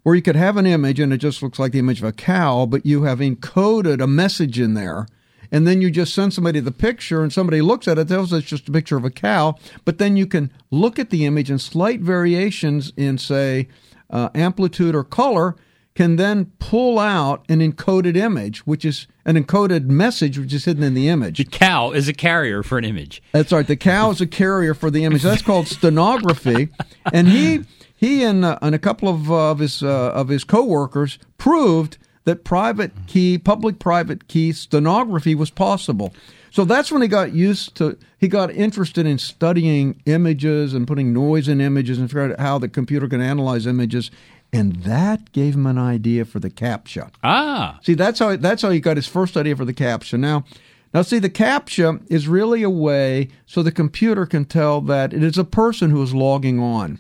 [0.03, 2.13] where you could have an image and it just looks like the image of a
[2.13, 5.07] cow, but you have encoded a message in there.
[5.51, 8.41] And then you just send somebody the picture, and somebody looks at it, tells us
[8.41, 9.57] it's just a picture of a cow.
[9.85, 13.69] But then you can look at the image, and slight variations in, say,
[14.09, 15.55] uh, amplitude or color
[15.95, 20.83] can then pull out an encoded image, which is an encoded message which is hidden
[20.83, 21.37] in the image.
[21.37, 23.23] The cow is a carrier for an image.
[23.33, 23.67] That's right.
[23.67, 25.23] The cow is a carrier for the image.
[25.23, 26.71] That's called stenography.
[27.13, 27.65] And he
[28.03, 31.99] he and, uh, and a couple of, uh, of his uh, of his coworkers proved
[32.25, 36.13] that private key, public private key stenography was possible.
[36.51, 41.13] So that's when he got used to he got interested in studying images and putting
[41.13, 44.11] noise in images and figured out how the computer can analyze images
[44.53, 47.11] and that gave him an idea for the CAPTCHA.
[47.23, 50.19] Ah, see, that's how that's how he got his first idea for the CAPTCHA.
[50.19, 50.45] Now,
[50.93, 55.23] now see, the CAPTCHA is really a way so the computer can tell that it
[55.23, 56.99] is a person who is logging on,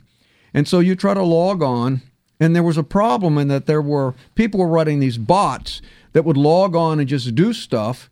[0.54, 2.02] and so you try to log on,
[2.40, 6.24] and there was a problem in that there were people were writing these bots that
[6.24, 8.10] would log on and just do stuff,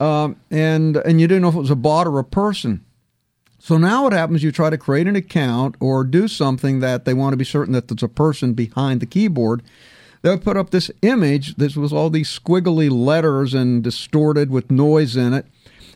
[0.00, 2.84] um, and and you didn't know if it was a bot or a person.
[3.58, 7.14] So now what happens, you try to create an account or do something that they
[7.14, 9.62] want to be certain that there's a person behind the keyboard.
[10.22, 11.54] They'll put up this image.
[11.54, 15.46] This was all these squiggly letters and distorted with noise in it.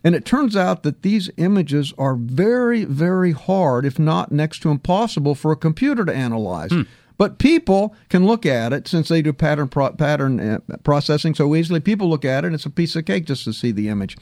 [0.07, 4.71] And it turns out that these images are very, very hard, if not next to
[4.71, 6.71] impossible, for a computer to analyze.
[6.71, 6.83] Hmm.
[7.19, 11.57] But people can look at it since they do pattern pro- pattern uh, processing so
[11.57, 11.81] easily.
[11.81, 14.17] People look at it; and it's a piece of cake just to see the image.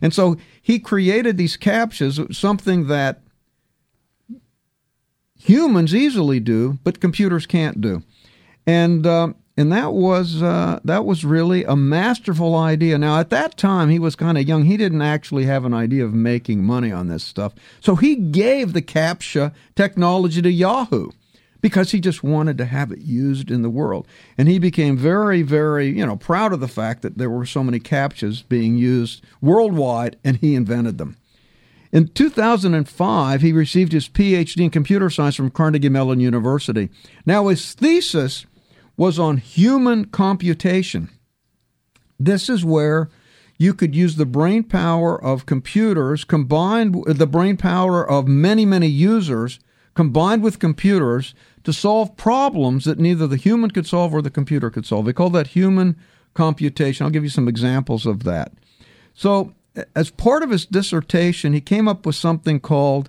[0.00, 3.20] And so he created these CAPTCHAs, something that
[5.38, 8.02] humans easily do, but computers can't do.
[8.66, 12.98] And uh, and that was uh, that was really a masterful idea.
[12.98, 16.04] Now at that time he was kind of young; he didn't actually have an idea
[16.04, 17.54] of making money on this stuff.
[17.80, 21.10] So he gave the CAPTCHA technology to Yahoo
[21.60, 24.06] because he just wanted to have it used in the world.
[24.38, 27.64] And he became very, very, you know, proud of the fact that there were so
[27.64, 31.16] many CAPTCHAs being used worldwide, and he invented them.
[31.92, 36.90] In 2005, he received his PhD in computer science from Carnegie Mellon University.
[37.24, 38.44] Now, his thesis
[38.96, 41.10] was on human computation.
[42.18, 43.10] This is where
[43.58, 48.66] you could use the brain power of computers combined with the brain power of many,
[48.66, 49.58] many users
[49.94, 54.70] combined with computers to solve problems that neither the human could solve or the computer
[54.70, 55.06] could solve.
[55.06, 55.96] They call that human
[56.34, 57.04] computation.
[57.04, 58.52] I'll give you some examples of that.
[59.14, 59.54] So,
[59.94, 63.08] as part of his dissertation, he came up with something called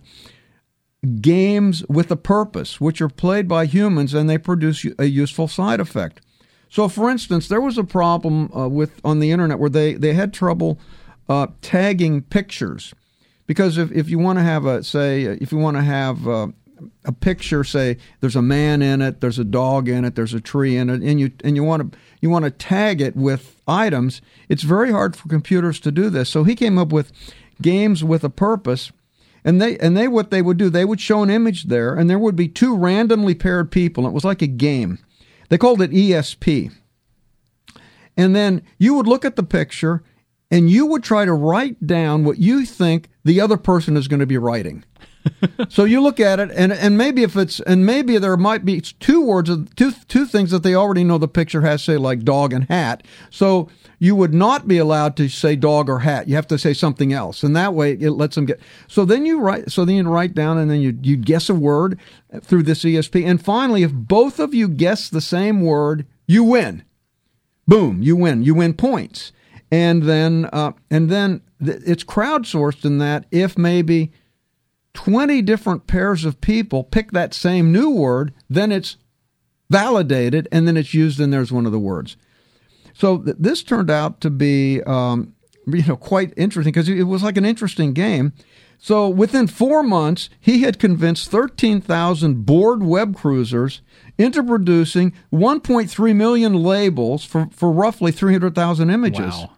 [1.22, 5.80] games with a purpose, which are played by humans and they produce a useful side
[5.80, 6.22] effect.
[6.70, 10.14] So, for instance, there was a problem uh, with on the internet where they, they
[10.14, 10.80] had trouble
[11.30, 12.94] uh, tagging pictures
[13.48, 16.48] because if, if you want to have a say if you want to have uh,
[17.06, 20.42] a picture say there's a man in it there's a dog in it there's a
[20.42, 23.62] tree in it and you and you want to you want to tag it with
[23.68, 27.12] items it's very hard for computers to do this so he came up with
[27.62, 28.92] games with a purpose
[29.48, 32.10] and they and they what they would do they would show an image there and
[32.10, 34.06] there would be two randomly paired people.
[34.06, 35.00] It was like a game.
[35.48, 36.74] They called it ESP
[38.18, 40.04] and then you would look at the picture
[40.52, 44.20] and you would try to write down what you think the other person is going
[44.20, 44.84] to be writing
[45.70, 48.82] so you look at it, and and maybe if it's and maybe there might be
[48.82, 52.54] two words, two two things that they already know the picture has say like dog
[52.54, 53.04] and hat.
[53.30, 56.28] So you would not be allowed to say dog or hat.
[56.28, 58.60] You have to say something else, and that way it lets them get.
[58.88, 59.72] So then you write.
[59.72, 62.00] So then you write down, and then you you guess a word
[62.42, 66.84] through this ESP, and finally, if both of you guess the same word, you win.
[67.68, 68.44] Boom, you win.
[68.44, 69.32] You win points,
[69.72, 74.12] and then uh, and then it's crowdsourced in that if maybe
[74.98, 78.98] 20 different pairs of people pick that same new word, then it's
[79.70, 82.18] validated, and then it's used and there's one of the words.
[82.96, 85.36] So th- this turned out to be, um,
[85.68, 88.34] you know, quite interesting because it was like an interesting game.
[88.80, 93.82] So within four months, he had convinced 13,000 bored web cruisers
[94.18, 99.36] into producing 1.3 million labels for, for roughly 300,000 images.
[99.36, 99.57] Wow.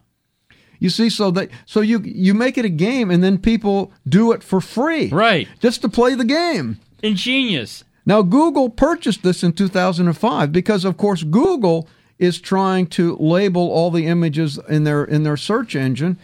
[0.79, 4.31] You see, so that so you you make it a game, and then people do
[4.31, 5.47] it for free, Right.
[5.59, 6.79] Just to play the game.
[7.03, 7.83] Ingenious.
[8.05, 11.87] Now, Google purchased this in 2005 because, of course, Google
[12.17, 16.17] is trying to label all the images in their in their search engine,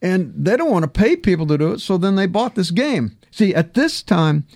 [0.00, 1.80] and they don't want to pay people to do it.
[1.80, 3.16] So then they bought this game.
[3.30, 4.46] See, at this time,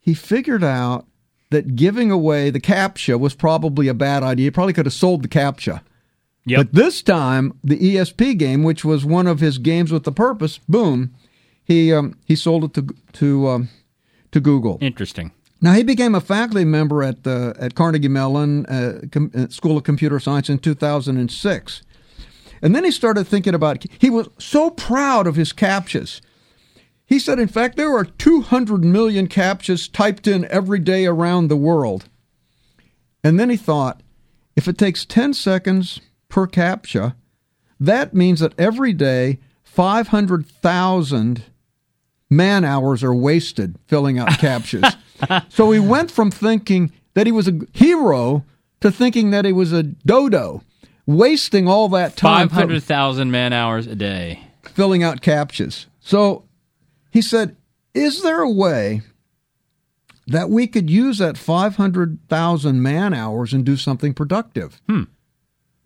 [0.00, 1.06] he figured out
[1.50, 4.46] that giving away the captcha was probably a bad idea.
[4.46, 5.82] He probably could have sold the captcha.
[6.44, 6.58] Yep.
[6.58, 10.58] But this time, the ESP game, which was one of his games with the purpose,
[10.68, 11.14] boom,
[11.64, 13.68] he um, he sold it to to um,
[14.32, 14.78] to Google.
[14.80, 15.30] Interesting.
[15.60, 19.76] Now he became a faculty member at the at Carnegie Mellon uh, Com- uh, School
[19.76, 21.82] of Computer Science in 2006,
[22.60, 23.84] and then he started thinking about.
[23.98, 26.20] He was so proud of his captchas.
[27.06, 31.56] He said, in fact, there are 200 million captchas typed in every day around the
[31.56, 32.08] world.
[33.22, 34.02] And then he thought,
[34.56, 36.00] if it takes 10 seconds
[36.32, 37.14] per captcha,
[37.78, 41.44] that means that every day 500,000
[42.30, 44.96] man hours are wasted filling out captchas.
[45.50, 48.44] so he went from thinking that he was a hero
[48.80, 50.62] to thinking that he was a dodo,
[51.06, 54.40] wasting all that time Five hundred thousand man hours a day.
[54.62, 55.86] filling out captchas.
[56.00, 56.44] So
[57.10, 57.56] he said,
[57.94, 59.02] Is there a way
[60.26, 64.80] that we could use that 500,000 man hours and do something productive?
[64.88, 65.02] Hmm.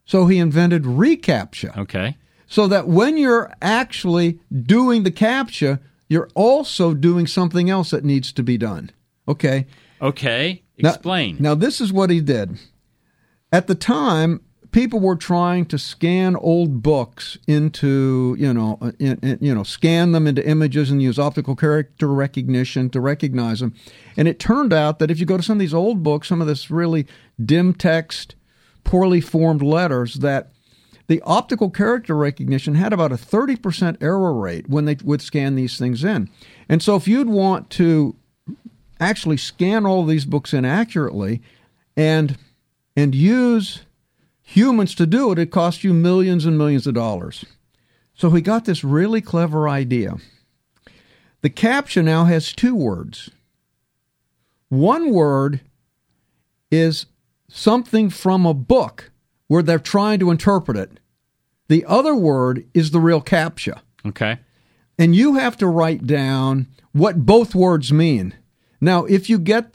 [0.07, 2.17] So he invented reCAPTCHA Okay.
[2.47, 8.33] so that when you're actually doing the CAPTCHA, you're also doing something else that needs
[8.33, 8.91] to be done.
[9.29, 9.67] Okay.
[10.01, 10.63] Okay.
[10.79, 11.37] Now- Explain.
[11.41, 12.59] Now, this is what he did.
[13.51, 19.19] At the time, people were trying to scan old books into, you know, uh, in,
[19.23, 23.75] in- you know, scan them into images and use optical character recognition to recognize them.
[24.17, 26.41] And it turned out that if you go to some of these old books, some
[26.41, 27.07] of this really
[27.45, 28.36] dim text,
[28.87, 30.53] poorly formed letters, that
[31.09, 35.77] the optical character recognition had about a 30% error rate when they would scan these
[35.77, 36.31] things in.
[36.69, 38.17] And so if you'd want to
[38.99, 41.43] actually scan all these books in accurately
[41.97, 42.39] and
[42.99, 43.83] and use
[44.41, 47.45] humans to do it, it cost you millions and millions of dollars.
[48.15, 50.17] So he got this really clever idea.
[51.43, 53.31] The captcha now has two words.
[54.71, 55.61] One word
[56.71, 57.07] is
[57.49, 59.11] something from a book
[59.49, 60.99] where they're trying to interpret it.
[61.69, 64.39] The other word is the real captcha okay.
[64.99, 68.35] and you have to write down what both words mean.
[68.81, 69.75] Now, if you get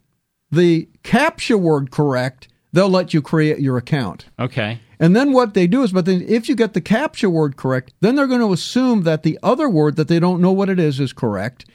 [0.51, 4.25] the CAPTCHA word correct, they'll let you create your account.
[4.39, 4.79] Okay.
[4.99, 7.93] And then what they do is, but then if you get the CAPTCHA word correct,
[8.01, 10.79] then they're going to assume that the other word that they don't know what it
[10.79, 11.65] is is correct.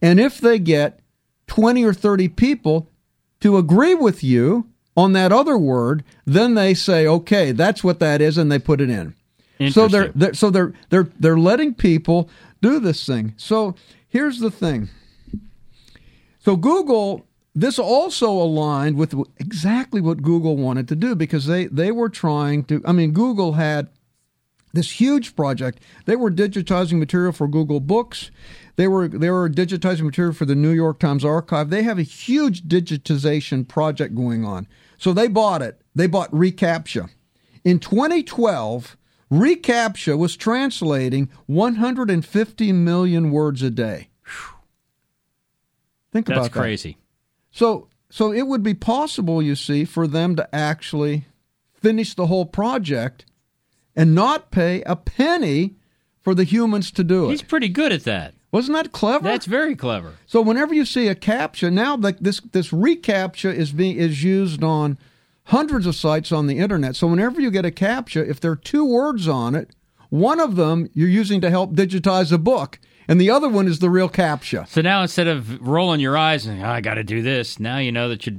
[0.00, 1.00] And if they get
[1.48, 2.88] 20 or 30 people
[3.40, 8.20] to agree with you on that other word, then they say, okay, that's what that
[8.20, 9.14] is, and they put it in.
[9.70, 12.28] So they're, they're so they're they're they're letting people
[12.60, 13.34] do this thing.
[13.36, 13.74] So
[14.08, 14.88] here's the thing.
[16.38, 21.90] So Google this also aligned with exactly what Google wanted to do because they they
[21.90, 23.88] were trying to I mean Google had
[24.76, 25.82] this huge project.
[26.04, 28.30] They were digitizing material for Google Books.
[28.76, 31.70] They were they were digitizing material for the New York Times archive.
[31.70, 34.68] They have a huge digitization project going on.
[34.98, 35.80] So they bought it.
[35.94, 37.10] They bought reCAPTCHA.
[37.64, 38.96] In 2012,
[39.32, 44.08] reCAPTCHA was translating 150 million words a day.
[46.12, 46.52] Think That's about that.
[46.52, 46.98] That's crazy.
[47.50, 51.26] So so it would be possible, you see, for them to actually
[51.74, 53.26] finish the whole project
[53.96, 55.74] and not pay a penny
[56.20, 57.30] for the humans to do it.
[57.30, 58.34] He's pretty good at that.
[58.52, 59.24] Wasn't that clever?
[59.24, 60.14] That's very clever.
[60.26, 64.62] so whenever you see a captcha, now like this this reCAPTCHA is being is used
[64.62, 64.98] on
[65.44, 66.96] hundreds of sites on the internet.
[66.96, 69.70] So whenever you get a captcha, if there are two words on it,
[70.10, 72.78] one of them you're using to help digitize a book,
[73.08, 74.66] and the other one is the real captcha.
[74.68, 77.78] So now instead of rolling your eyes and "Oh, I got to do this, now
[77.78, 78.36] you know that you're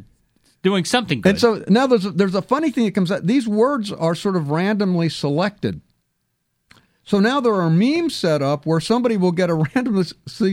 [0.67, 1.29] doing something good.
[1.31, 3.25] And so now there's a, there's a funny thing that comes out.
[3.25, 5.81] These words are sort of randomly selected.
[7.03, 10.05] So now there are memes set up where somebody will get a randomly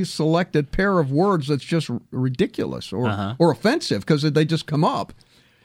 [0.05, 3.35] selected pair of words that's just ridiculous or Uh-huh.
[3.39, 5.13] or offensive because they just come up,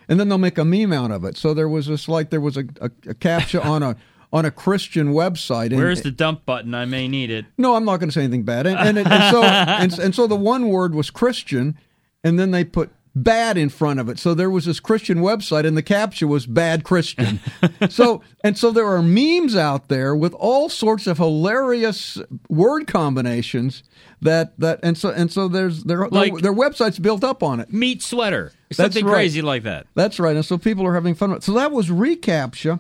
[0.08, 1.38] and then they'll make a meme out of it.
[1.38, 3.96] So there was this like there was a, a, a captcha on a
[4.34, 5.68] on a Christian website.
[5.68, 6.74] And- Where's the dump button?
[6.74, 7.46] I may need it.
[7.58, 8.66] no, I'm not going to say anything bad.
[8.68, 9.44] And, and, and so
[9.84, 11.78] and, and so the one word was Christian,
[12.24, 14.20] and then they put bad in front of it.
[14.20, 17.40] So there was this Christian website, and the caption was "bad Christian."
[17.90, 23.84] so and so there are memes out there with all sorts of hilarious word combinations
[24.22, 27.60] that that and so and so there's their Like- their, their website's built up on
[27.60, 27.74] it.
[27.74, 28.52] Meat sweater.
[28.72, 29.14] Something right.
[29.14, 29.88] crazy like that.
[29.96, 30.36] That's right.
[30.36, 31.44] And so people are having fun with it.
[31.44, 32.80] So that was reCAPTCHA,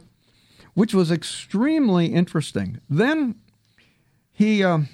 [0.75, 2.79] which was extremely interesting.
[2.89, 3.35] Then
[4.31, 4.87] he um,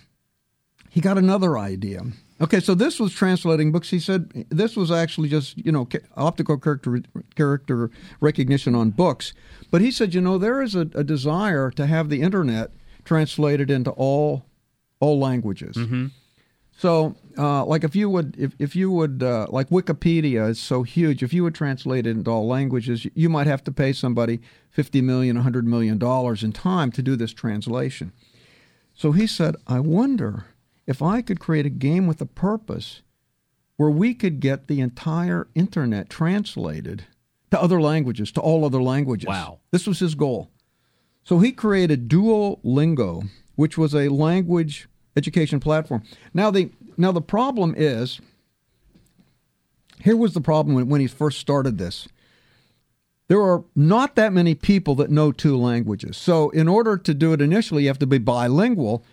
[0.90, 2.02] he got another idea.
[2.42, 3.90] Okay, so this was translating books.
[3.90, 7.02] He said this was actually just you know optical character
[7.36, 9.34] character recognition on books,
[9.72, 12.72] but he said you know there is a, a desire to have the internet
[13.06, 14.46] translated into all
[15.00, 15.78] all languages.
[16.78, 20.84] So, uh, like if you would, if, if you would, uh, like Wikipedia is so
[20.84, 24.42] huge, if you would translate it into all languages, you might have to pay somebody
[24.70, 28.12] fifty million, hundred million dollars in time to do this translation.
[28.94, 30.48] So he said, I wonder
[30.88, 33.02] if I could create a game with a purpose
[33.78, 37.06] where we could get the entire internet translated
[37.52, 39.28] to other languages, to all other languages.
[39.28, 39.60] Wow.
[39.72, 40.50] This was his goal.
[41.24, 46.04] So he created Duolingo, which was a language education platform.
[46.34, 48.22] Now the now the problem is
[50.02, 52.08] here was the problem when, when he first started this.
[53.28, 56.16] There are not that many people that know two languages.
[56.16, 59.04] So in order to do it initially, you have to be bilingual.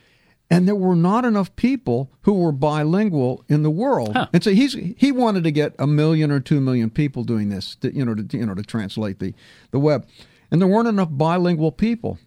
[0.52, 4.74] And there were not enough people who were bilingual in the world, and so he's
[4.74, 8.14] he wanted to get a million or two million people doing this, to, you know,
[8.14, 9.32] to you know to translate the
[9.70, 10.06] the web,
[10.50, 12.18] and there weren't enough bilingual people.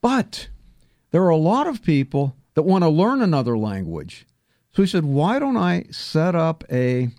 [0.00, 0.48] But
[1.10, 4.26] there are a lot of people that want to learn another language.
[4.74, 7.10] So he said, why don't I set up a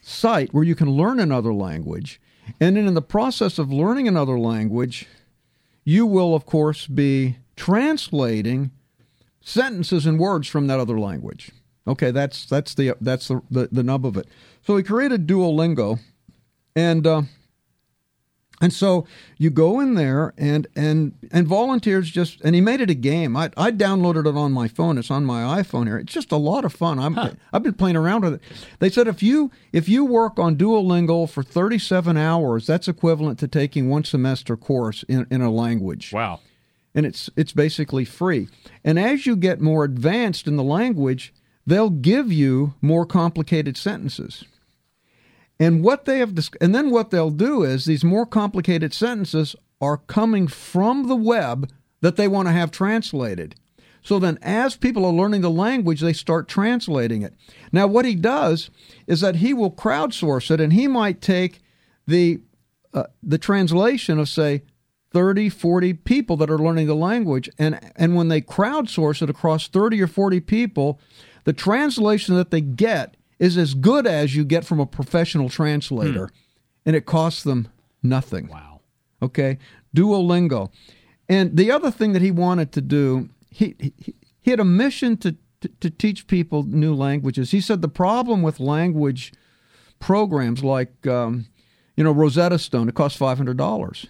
[0.00, 2.20] site where you can learn another language?
[2.60, 5.06] And then in the process of learning another language,
[5.84, 8.70] you will, of course, be translating
[9.46, 11.52] sentences and words from that other language.
[11.86, 14.26] Okay, that's that's the that's the the, the nub of it.
[14.66, 16.00] So he created Duolingo,
[16.74, 17.22] and uh,
[18.60, 19.06] and so
[19.38, 23.36] you go in there and and and volunteers just and he made it a game.
[23.36, 24.98] I I downloaded it on my phone.
[24.98, 25.96] It's on my iPhone here.
[25.98, 26.98] It's just a lot of fun.
[26.98, 27.16] I'm
[27.52, 28.40] I've been playing around with it.
[28.80, 33.46] They said if you if you work on Duolingo for 37 hours, that's equivalent to
[33.46, 36.40] taking one semester course in in a language Wow.
[36.96, 38.48] And it's it's basically free.
[38.82, 41.32] And as you get more advanced in the language,
[41.66, 44.44] they'll give you more complicated sentences.
[45.60, 49.98] And what they have and then what they'll do is these more complicated sentences are
[49.98, 51.70] coming from the web
[52.00, 53.54] that they want to have translated.
[54.02, 57.34] So then as people are learning the language, they start translating it.
[57.72, 58.70] Now what he does
[59.06, 61.60] is that he will crowdsource it and he might take
[62.06, 62.40] the
[62.94, 64.62] uh, the translation of say
[65.16, 67.48] 30 40 people that are learning the language.
[67.58, 71.00] And and when they crowdsource it across 30 or 40 people
[71.44, 76.28] the translation that they get is as good as you get from a professional translator.
[76.84, 77.68] And it costs them
[78.02, 78.48] nothing.
[78.48, 78.80] Wow.
[79.22, 79.56] okay?
[79.96, 80.70] Duolingo.
[81.30, 85.16] And the other thing that he wanted to do he he, he had a mission
[85.16, 87.52] to, to to teach people new languages.
[87.52, 89.32] He said the problem with language
[89.98, 91.46] programs like um,
[91.96, 92.90] you know Rosetta Stone.
[92.90, 94.08] It costs five hundred dollars,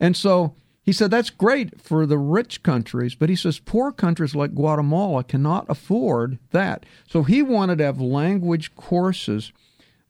[0.00, 4.36] and so he said that's great for the rich countries, but he says poor countries
[4.36, 6.86] like Guatemala cannot afford that.
[7.08, 9.52] So he wanted to have language courses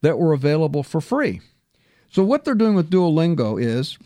[0.02, 1.40] that were available for free.
[2.10, 3.98] So what they're doing with Duolingo is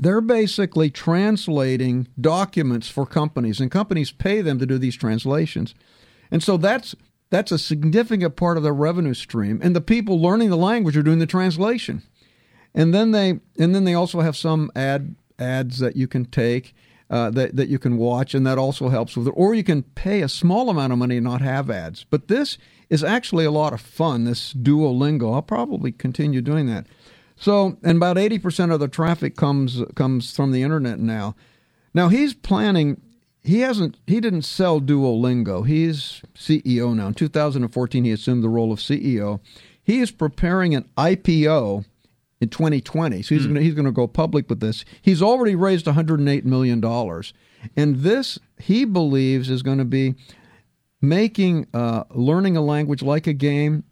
[0.00, 5.76] they're basically translating documents for companies, and companies pay them to do these translations.
[6.32, 6.96] And so that's
[7.30, 9.60] that's a significant part of their revenue stream.
[9.62, 12.02] And the people learning the language are doing the translation.
[12.74, 16.74] And then they and then they also have some ad ads that you can take
[17.10, 19.34] uh, that that you can watch, and that also helps with it.
[19.36, 22.04] Or you can pay a small amount of money and not have ads.
[22.04, 22.56] But this
[22.88, 24.24] is actually a lot of fun.
[24.24, 26.86] This Duolingo, I'll probably continue doing that.
[27.36, 31.36] So, and about eighty percent of the traffic comes comes from the internet now.
[31.92, 33.02] Now he's planning.
[33.42, 33.98] He hasn't.
[34.06, 35.66] He didn't sell Duolingo.
[35.66, 37.08] He's CEO now.
[37.08, 39.40] In 2014, he assumed the role of CEO.
[39.82, 41.84] He is preparing an IPO
[42.42, 43.22] in 2020.
[43.22, 44.84] So he's going he's going to go public with this.
[45.00, 47.32] He's already raised 108 million dollars,
[47.76, 50.16] and this he believes is going to be
[51.00, 53.84] making uh, learning a language like a game.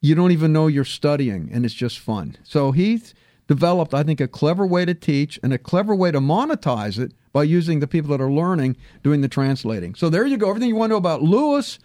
[0.00, 2.36] You don't even know you're studying, and it's just fun.
[2.42, 3.14] So he's
[3.46, 7.12] developed, I think, a clever way to teach and a clever way to monetize it
[7.32, 9.94] by using the people that are learning doing the translating.
[9.94, 10.48] So there you go.
[10.48, 11.78] Everything you want to know about Lewis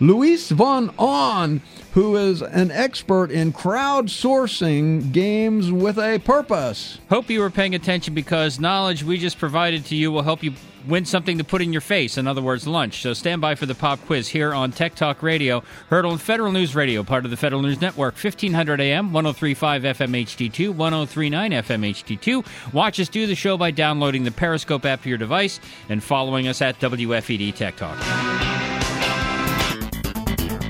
[0.00, 1.60] Luis von Ahn,
[1.92, 6.98] who is an expert in crowdsourcing games with a purpose.
[7.08, 10.52] Hope you were paying attention because knowledge we just provided to you will help you
[10.86, 12.18] win something to put in your face.
[12.18, 13.02] In other words, lunch.
[13.02, 16.52] So stand by for the pop quiz here on Tech Talk Radio, heard on Federal
[16.52, 21.90] News Radio, part of the Federal News Network, 1500 AM, 1035 FM HD2, 1039 FM
[21.90, 22.72] HD2.
[22.72, 26.48] Watch us do the show by downloading the Periscope app to your device and following
[26.48, 28.73] us at WFED Tech Talk.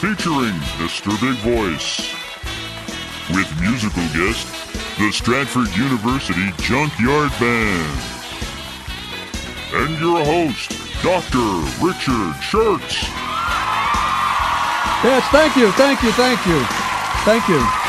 [0.00, 1.10] featuring Mr.
[1.20, 2.14] Big Voice.
[3.34, 4.46] With musical guest,
[4.96, 8.00] the Stratford University Junkyard Band.
[9.74, 10.70] And your host,
[11.02, 11.42] Dr.
[11.84, 13.08] Richard Shurtz.
[15.02, 16.64] Yes, thank you, thank you, thank you,
[17.24, 17.87] thank you.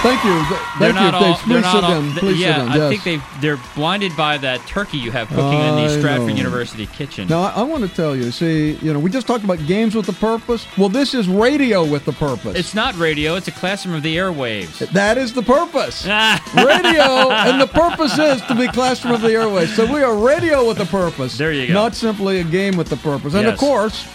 [0.00, 0.42] Thank you.
[0.44, 0.94] Thank they're you.
[0.94, 1.34] not all.
[1.34, 1.90] Please They're sit not all.
[1.90, 2.12] down.
[2.14, 2.80] Please yeah, sit down.
[2.80, 6.34] I think they they're blinded by that turkey you have cooking in the Stratford know.
[6.34, 7.28] University kitchen.
[7.28, 9.94] Now, I, I want to tell you, see, you know, we just talked about games
[9.94, 10.66] with a purpose.
[10.76, 12.56] Well, this is radio with a purpose.
[12.56, 13.36] It's not radio.
[13.36, 14.78] It's a classroom of the airwaves.
[14.92, 16.06] that is the purpose.
[16.14, 16.40] Ah.
[16.54, 19.74] radio, and the purpose is to be classroom of the airways.
[19.74, 21.38] So we are radio with a purpose.
[21.38, 21.72] There you go.
[21.72, 23.34] Not simply a game with a purpose.
[23.34, 24.06] And of course,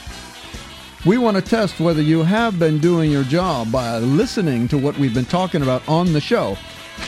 [1.07, 4.97] we want to test whether you have been doing your job by listening to what
[4.97, 6.57] we've been talking about on the show.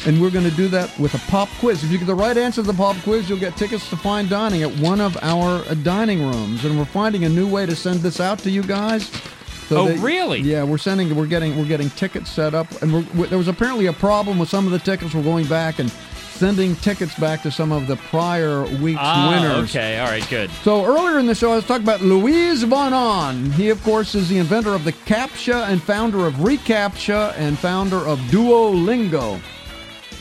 [0.06, 1.84] And we're going to do that with a pop quiz.
[1.84, 4.30] If you get the right answer to the pop quiz, you'll get tickets to fine
[4.30, 6.64] dining at one of our uh, dining rooms.
[6.64, 9.12] And we're finding a new way to send this out to you guys.
[9.72, 10.40] Oh, that- really?
[10.40, 11.14] Yeah, we're sending.
[11.14, 11.58] We're getting.
[11.58, 14.80] We're getting tickets set up, and there was apparently a problem with some of the
[14.80, 15.14] tickets.
[15.14, 15.92] We're going back and
[16.40, 19.70] sending tickets back to some of the prior week's ah, winners.
[19.70, 20.00] okay.
[20.00, 20.26] All right.
[20.30, 20.50] Good.
[20.64, 23.52] So earlier in the show, I was talking about Luis Von Ahn.
[23.52, 27.98] He, of course, is the inventor of the CAPTCHA and founder of ReCAPTCHA and founder
[27.98, 29.40] of Duolingo.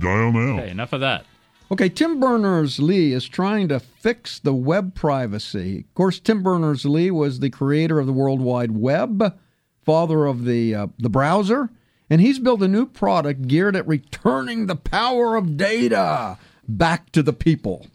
[0.00, 0.58] dial now.
[0.60, 0.70] Okay.
[0.70, 1.24] Enough of that.
[1.70, 5.80] Okay, Tim Berners Lee is trying to fix the web privacy.
[5.80, 9.38] Of course, Tim Berners Lee was the creator of the World Wide Web,
[9.84, 11.68] father of the uh, the browser.
[12.08, 17.22] And he's built a new product geared at returning the power of data back to
[17.22, 17.86] the people.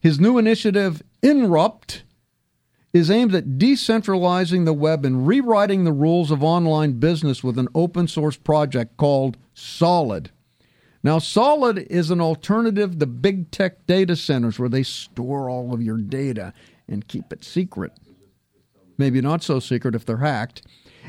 [0.00, 2.02] His new initiative, Inrupt,
[2.92, 7.68] is aimed at decentralizing the web and rewriting the rules of online business with an
[7.72, 10.30] open source project called Solid.
[11.02, 15.82] Now, Solid is an alternative to big tech data centers where they store all of
[15.82, 16.52] your data
[16.88, 17.92] and keep it secret.
[18.98, 20.62] Maybe not so secret if they're hacked.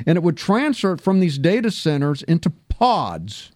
[0.08, 3.52] And it would transfer it from these data centers into pods,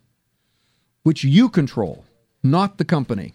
[1.02, 2.06] which you control,
[2.44, 3.34] not the company.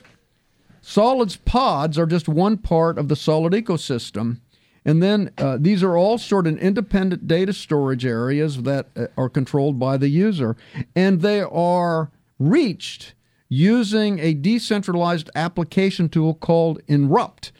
[0.80, 4.40] Solid's pods are just one part of the Solid ecosystem.
[4.84, 9.28] And then uh, these are all stored in independent data storage areas that uh, are
[9.28, 10.56] controlled by the user.
[10.94, 12.10] And they are
[12.50, 13.14] reached
[13.48, 17.52] using a decentralized application tool called Inrupt.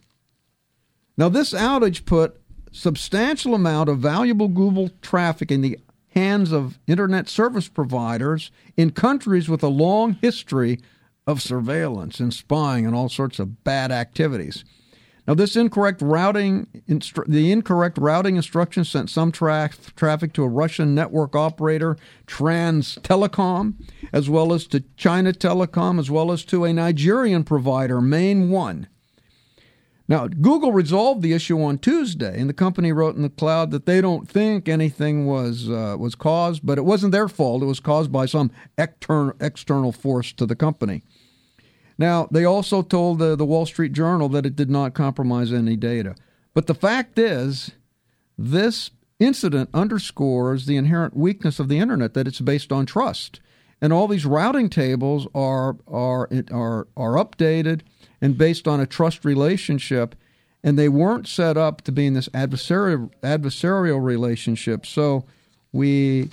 [1.17, 5.79] Now, this outage put substantial amount of valuable Google traffic in the
[6.15, 10.79] hands of internet service providers in countries with a long history
[11.27, 14.65] of surveillance and spying and all sorts of bad activities.
[15.27, 20.49] Now, this incorrect routing, instru- the incorrect routing instructions sent some tra- traffic to a
[20.49, 21.97] Russian network operator,
[22.27, 23.75] Trans Telecom,
[24.13, 28.89] as well as to China Telecom, as well as to a Nigerian provider, Main One.
[30.13, 33.87] Now, Google resolved the issue on Tuesday, and the company wrote in the cloud that
[33.87, 37.63] they don't think anything was uh, was caused, but it wasn't their fault.
[37.63, 41.03] It was caused by some external external force to the company.
[41.97, 45.77] Now, they also told the, the Wall Street Journal that it did not compromise any
[45.77, 46.15] data.
[46.53, 47.71] But the fact is,
[48.37, 53.41] this incident underscores the inherent weakness of the internet that it's based on trust.
[53.81, 57.81] And all these routing tables are are are are updated
[58.23, 60.15] and based on a trust relationship,
[60.65, 64.87] and they weren't set up to be in this adversarial adversarial relationship.
[64.87, 65.25] So
[65.73, 66.31] we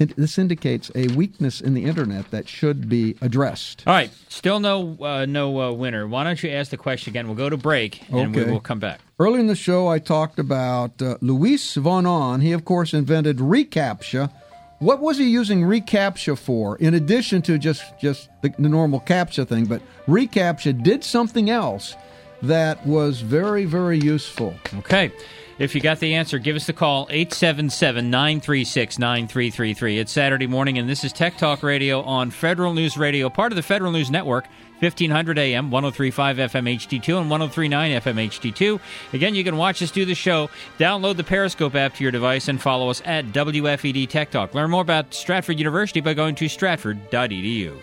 [0.00, 3.84] it, this indicates a weakness in the internet that should be addressed.
[3.86, 6.08] All right, still no uh, no uh, winner.
[6.08, 7.26] Why don't you ask the question again?
[7.26, 8.46] We'll go to break and okay.
[8.46, 9.00] we will come back.
[9.18, 12.40] Early in the show, I talked about uh, Luis von Ahn.
[12.40, 14.32] He, of course, invented reCAPTCHA.
[14.80, 16.78] What was he using reCAPTCHA for?
[16.78, 21.96] In addition to just just the, the normal CAPTCHA thing, but reCAPTCHA did something else
[22.40, 24.54] that was very very useful.
[24.78, 25.12] Okay.
[25.58, 29.98] If you got the answer, give us a call 877 936 9333.
[29.98, 33.56] It's Saturday morning, and this is Tech Talk Radio on Federal News Radio, part of
[33.56, 34.46] the Federal News Network.
[34.80, 38.80] 1500 AM, 1035 FM HD2, and 1039 FM HD2.
[39.12, 40.48] Again, you can watch us do the show.
[40.78, 44.54] Download the Periscope app to your device and follow us at WFED Tech Talk.
[44.54, 47.78] Learn more about Stratford University by going to stratford.edu.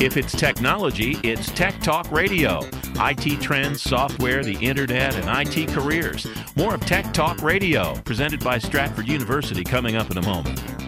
[0.00, 2.60] If it's technology, it's Tech Talk Radio.
[3.00, 6.26] IT trends, software, the internet, and IT careers.
[6.54, 10.87] More of Tech Talk Radio, presented by Stratford University, coming up in a moment.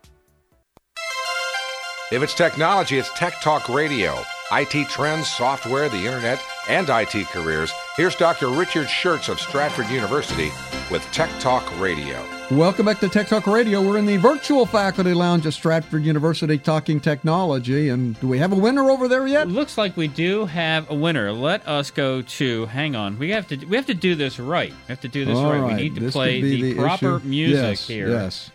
[2.11, 4.21] If it's technology, it's Tech Talk Radio.
[4.51, 7.71] IT trends, software, the internet, and IT careers.
[7.95, 8.49] Here's Dr.
[8.49, 10.51] Richard Shurtz of Stratford University
[10.91, 12.21] with Tech Talk Radio.
[12.51, 13.81] Welcome back to Tech Talk Radio.
[13.81, 17.87] We're in the virtual faculty lounge at Stratford University talking technology.
[17.87, 19.47] And do we have a winner over there yet?
[19.47, 21.31] Looks like we do have a winner.
[21.31, 22.65] Let us go to.
[22.65, 23.17] Hang on.
[23.19, 23.65] We have to.
[23.67, 24.71] We have to do this right.
[24.71, 25.61] We have to do this All right.
[25.61, 25.75] right.
[25.77, 27.27] We need to This play the, the proper issue.
[27.27, 28.09] music Yes, here.
[28.09, 28.51] yes.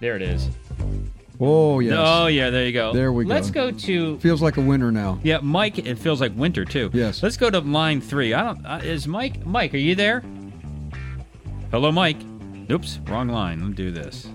[0.00, 0.48] There it is.
[1.40, 1.94] Oh, yes.
[1.96, 2.92] Oh yeah, there you go.
[2.92, 3.30] There we go.
[3.30, 4.18] Let's go to.
[4.18, 5.20] Feels like a winter now.
[5.22, 5.78] Yeah, Mike.
[5.78, 6.90] It feels like winter too.
[6.92, 7.22] Yes.
[7.22, 8.34] Let's go to line three.
[8.34, 8.66] I don't.
[8.66, 9.46] Uh, is Mike?
[9.46, 10.24] Mike, are you there?
[11.70, 12.18] Hello, Mike.
[12.70, 13.60] Oops, wrong line.
[13.60, 14.28] Let me do this.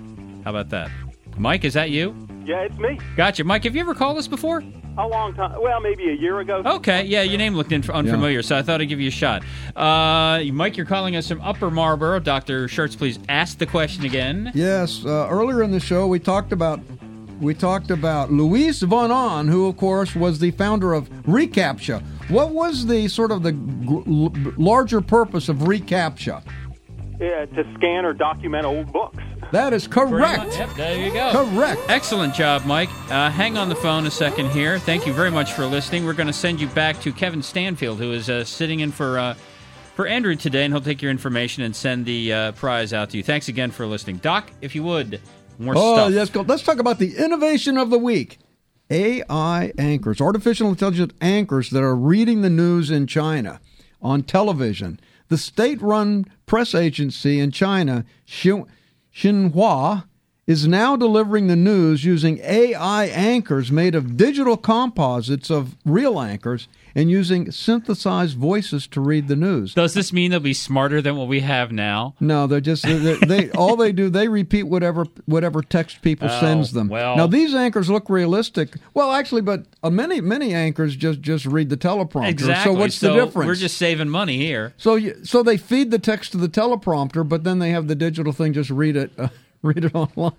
[0.43, 0.89] How about that?
[1.37, 2.15] Mike, is that you?
[2.45, 2.99] Yeah, it's me.
[3.15, 3.63] Gotcha, Mike.
[3.63, 4.63] Have you ever called us before?
[4.95, 5.59] A long time.
[5.59, 6.61] Well, maybe a year ago.
[6.63, 9.41] Okay, yeah, your name looked inf- unfamiliar, so I thought I'd give you a shot.
[9.75, 12.19] Uh, Mike, you're calling us from Upper Marlboro.
[12.19, 12.67] Dr.
[12.67, 14.51] Shurtz, please ask the question again.
[14.53, 15.03] Yes.
[15.03, 16.79] Uh, earlier in the show, we talked about
[17.41, 22.01] we talked about Luis von Ahn, who of course was the founder of ReCAPTCHA.
[22.29, 23.57] What was the sort of the g-
[24.07, 26.43] l- larger purpose of ReCAPTCHA?
[27.19, 29.23] Yeah, to scan or document old books.
[29.51, 30.53] That is correct.
[30.57, 31.31] Yep, there you go.
[31.53, 31.79] Correct.
[31.87, 32.89] Excellent job, Mike.
[33.11, 34.79] Uh, hang on the phone a second here.
[34.79, 36.05] Thank you very much for listening.
[36.05, 39.19] We're going to send you back to Kevin Stanfield, who is uh, sitting in for
[39.19, 39.35] uh,
[39.95, 43.17] for Andrew today, and he'll take your information and send the uh, prize out to
[43.17, 43.23] you.
[43.23, 44.49] Thanks again for listening, Doc.
[44.61, 45.21] If you would,
[45.59, 46.11] more Oh, stuff.
[46.13, 46.29] yes.
[46.31, 46.41] Go.
[46.41, 48.39] Let's talk about the innovation of the week.
[48.89, 53.61] AI anchors, artificial intelligence anchors that are reading the news in China
[54.01, 54.99] on television.
[55.33, 60.03] The state run press agency in China, Xinhua,
[60.45, 66.67] is now delivering the news using AI anchors made of digital composites of real anchors
[66.95, 69.73] and using synthesized voices to read the news.
[69.73, 72.13] Does this mean they'll be smarter than what we have now?
[72.19, 76.39] No, they're just they, they all they do they repeat whatever whatever text people Oh,
[76.39, 76.89] sends them.
[76.89, 77.15] well.
[77.15, 78.75] now these anchors look realistic.
[78.93, 82.27] Well, actually, but uh, many many anchors just just read the teleprompter.
[82.29, 82.73] Exactly.
[82.73, 83.47] So what's the difference?
[83.47, 84.73] We're just saving money here.
[84.77, 87.95] so you, so they feed the text to the teleprompter, but then they have the
[87.95, 89.29] digital thing just read it uh,
[89.67, 90.33] read it online.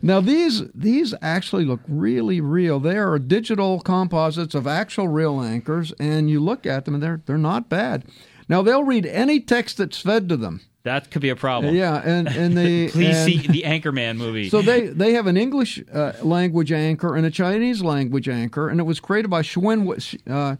[0.00, 2.80] Now these these actually look really real.
[2.80, 7.20] They are digital composites of actual real anchors, and you look at them and they're
[7.26, 8.04] they're not bad.
[8.48, 10.60] Now they'll read any text that's fed to them.
[10.84, 11.74] That could be a problem.
[11.74, 14.48] Yeah, and and they Please and- see the Anchorman movie.
[14.48, 18.80] So they they have an English uh, language anchor and a Chinese language anchor, and
[18.80, 19.86] it was created by Xuan,
[20.28, 20.56] uh, uh,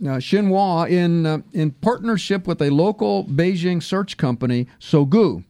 [0.00, 5.44] Xinhua in uh, in partnership with a local Beijing search company, Sogou.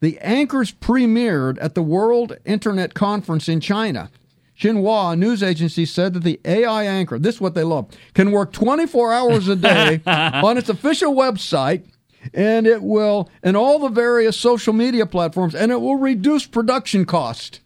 [0.00, 4.10] The anchors premiered at the World Internet Conference in China.
[4.58, 8.32] Xinhua, a news agency, said that the AI anchor, this is what they love, can
[8.32, 11.84] work 24 hours a day on its official website,
[12.34, 17.04] and it will, and all the various social media platforms, and it will reduce production
[17.04, 17.60] cost.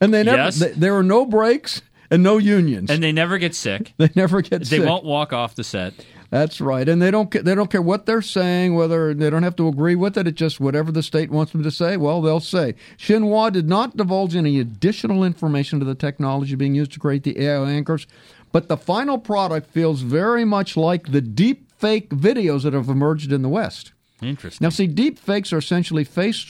[0.00, 0.58] And they never, Yes.
[0.58, 1.80] th- there are no breaks
[2.10, 2.90] and no unions.
[2.90, 3.94] and they never get sick.
[3.98, 4.80] they never get They sick.
[4.82, 5.94] They won't walk off the set.
[6.32, 9.56] That's right, and they don't they don't care what they're saying, whether they don't have
[9.56, 10.26] to agree with it.
[10.26, 11.98] It's just whatever the state wants them to say.
[11.98, 12.74] Well, they'll say.
[12.96, 17.38] Xinhua did not divulge any additional information to the technology being used to create the
[17.38, 18.06] AI anchors,
[18.50, 23.30] but the final product feels very much like the deep fake videos that have emerged
[23.30, 23.92] in the West.
[24.22, 24.64] Interesting.
[24.64, 26.42] Now, see, deep fakes are essentially face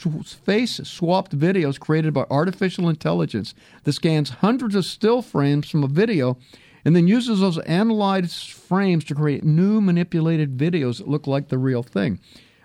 [0.44, 3.52] face swapped videos created by artificial intelligence
[3.82, 6.36] that scans hundreds of still frames from a video
[6.84, 11.58] and then uses those analyzed frames to create new manipulated videos that look like the
[11.58, 12.18] real thing.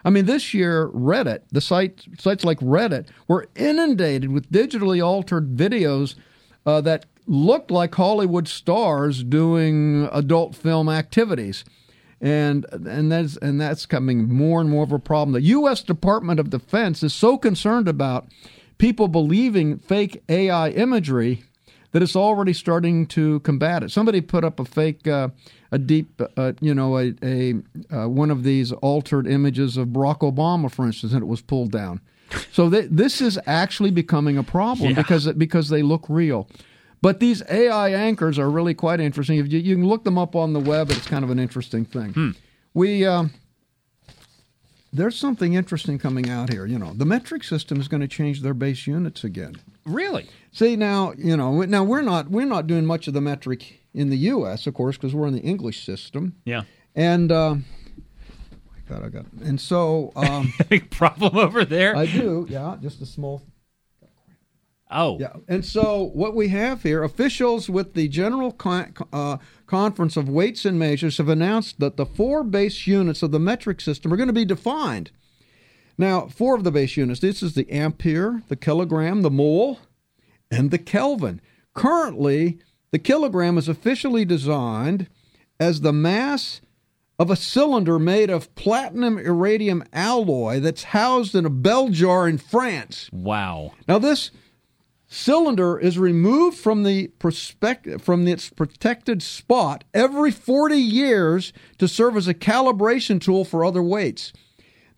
[0.05, 5.55] I mean, this year, Reddit, the site sites like Reddit, were inundated with digitally altered
[5.55, 6.15] videos
[6.65, 11.65] uh, that looked like Hollywood stars doing adult film activities
[12.21, 15.33] and and that's and that's coming more and more of a problem.
[15.33, 15.83] The U.S.
[15.83, 18.27] Department of Defense is so concerned about
[18.77, 21.43] people believing fake AI imagery
[21.97, 23.89] that it's already starting to combat it.
[23.89, 25.29] Somebody put up a fake, uh,
[25.71, 27.55] a deep, uh, you know, a, a
[27.91, 31.71] uh, one of these altered images of Barack Obama, for instance, and it was pulled
[31.71, 31.99] down.
[32.51, 34.97] So th- this is actually becoming a problem Yeah.
[34.97, 36.47] because because they look real.
[37.01, 39.39] But these AI anchors are really quite interesting.
[39.39, 41.83] If you, you can look them up on the web, it's kind of an interesting
[41.83, 42.35] thing.
[42.75, 43.31] We um,
[44.97, 46.65] there's something interesting coming out here.
[46.65, 49.55] You know, the metric system is going to change their base units again.
[49.85, 50.27] Really?
[50.51, 54.09] See now, you know, now we're not we're not doing much of the metric in
[54.09, 54.67] the U.S.
[54.67, 56.63] of course because we're in the English system, Yeah.
[56.95, 61.95] and uh, my God, I got and so um, Big problem over there.
[61.95, 63.41] I do, yeah, just a small
[64.91, 65.19] oh.
[65.19, 70.29] Yeah, and so what we have here, officials with the General Con- uh, Conference of
[70.29, 74.17] Weights and Measures have announced that the four base units of the metric system are
[74.17, 75.11] going to be defined.
[75.97, 77.21] Now, four of the base units.
[77.21, 79.79] This is the ampere, the kilogram, the mole,
[80.51, 81.41] and the Kelvin.
[81.73, 82.59] Currently,
[82.91, 85.07] the kilogram is officially designed
[85.59, 86.61] as the mass
[87.19, 92.37] of a cylinder made of platinum iridium alloy that's housed in a bell jar in
[92.37, 93.09] France.
[93.11, 93.73] Wow.
[93.87, 94.29] Now, this
[95.07, 97.09] cylinder is removed from the
[97.99, 103.81] from its protected spot every 40 years to serve as a calibration tool for other
[103.83, 104.33] weights.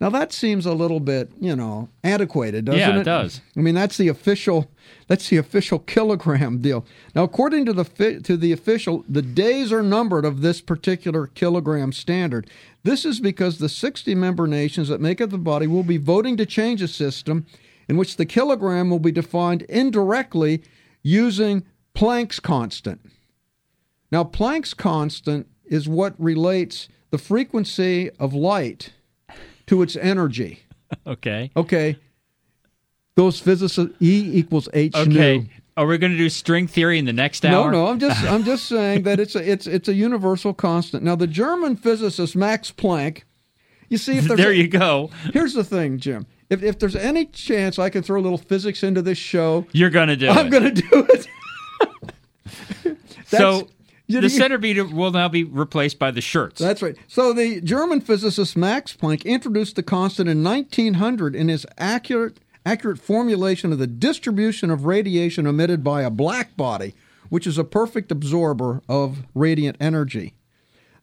[0.02, 2.94] Now that seems a little bit, you know, antiquated, doesn't Yeah, it?
[2.96, 3.42] Yeah, it does.
[3.58, 4.72] I mean, that's the official
[5.08, 6.86] that's the official kilogram deal.
[7.14, 11.28] Now, according to the fi- to the official, the days are numbered of this particular
[11.28, 12.50] kilogram standard.
[12.84, 16.38] This is because the 60 member nations that make up the body will be voting
[16.38, 17.46] to change a system
[17.90, 20.62] in which the kilogram will be defined indirectly
[21.02, 21.66] using
[21.96, 23.02] Planck's constant.
[24.12, 28.94] Now, Planck's constant is what relates the frequency of light
[29.68, 30.64] to its energy.
[31.06, 31.52] Okay.
[31.56, 31.98] Okay.
[33.16, 35.38] Those physicists E equals H Okay.
[35.40, 35.46] nu.
[35.78, 37.70] Are we going to do string theory in the next hour?
[37.70, 37.92] no, no.
[37.92, 41.04] I'm just I'm just saying that it's a, it's it's a universal constant.
[41.04, 43.22] Now the German physicist Max Planck,
[43.88, 45.12] you see if there's there you go.
[45.32, 46.26] Here's the thing, Jim.
[46.50, 49.90] If if there's any chance I can throw a little physics into this show, You're
[49.90, 50.32] going to do it.
[50.38, 50.50] I'm it.
[50.50, 51.28] going to do it.
[53.28, 53.68] so
[54.08, 56.60] the center beater will now be replaced by the shirts.
[56.60, 56.98] That's right.
[57.08, 63.00] So the German physicist Max Planck introduced the constant in 1900 in his accurate accurate
[63.00, 66.94] formulation of the distribution of radiation emitted by a black body,
[67.30, 70.34] which is a perfect absorber of radiant energy.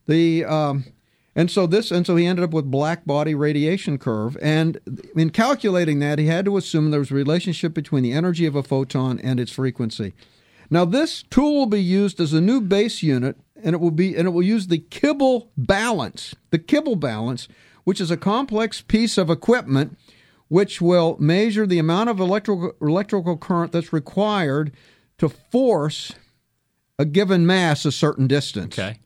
[0.07, 0.85] The um,
[1.37, 4.81] and so this and so he ended up with black body radiation curve and
[5.15, 8.57] in calculating that he had to assume there was a relationship between the energy of
[8.57, 10.15] a photon and its frequency.
[10.71, 14.17] Now this tool will be used as a new base unit and it will be
[14.17, 16.35] and it will use the Kibble balance.
[16.51, 17.49] The Kibble balance,
[17.85, 19.97] which is a complex piece of equipment
[20.49, 24.73] which will measure the amount of electrical electrical current that's required
[25.19, 26.13] to force
[26.99, 28.79] a given mass a certain distance.
[28.79, 28.99] okay.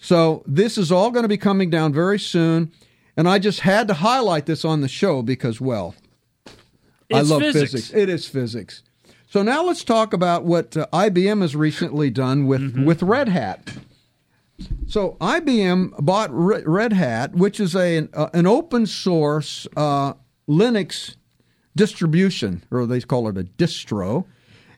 [0.00, 2.72] So this is all going to be coming down very soon,
[3.16, 5.94] and I just had to highlight this on the show because, well,
[7.12, 7.72] I love physics.
[7.72, 7.94] physics.
[7.94, 8.82] It is physics.
[9.30, 13.72] So now let's talk about what uh, IBM has recently done with with Red Hat.
[14.86, 20.14] So IBM bought Red Hat, which is a uh, an open source uh,
[20.48, 21.16] Linux
[21.76, 24.24] distribution, or they call it a distro.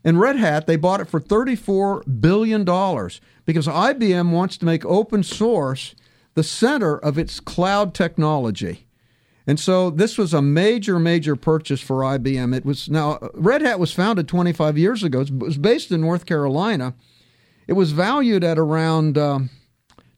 [0.04, 5.22] And Red Hat, they bought it for $34 billion because IBM wants to make open
[5.22, 5.94] source
[6.34, 8.86] the center of its cloud technology.
[9.46, 12.54] And so this was a major, major purchase for IBM.
[12.56, 15.22] It was now Red Hat was founded 25 years ago.
[15.22, 16.94] It was based in North Carolina.
[17.66, 19.50] It was valued at around um,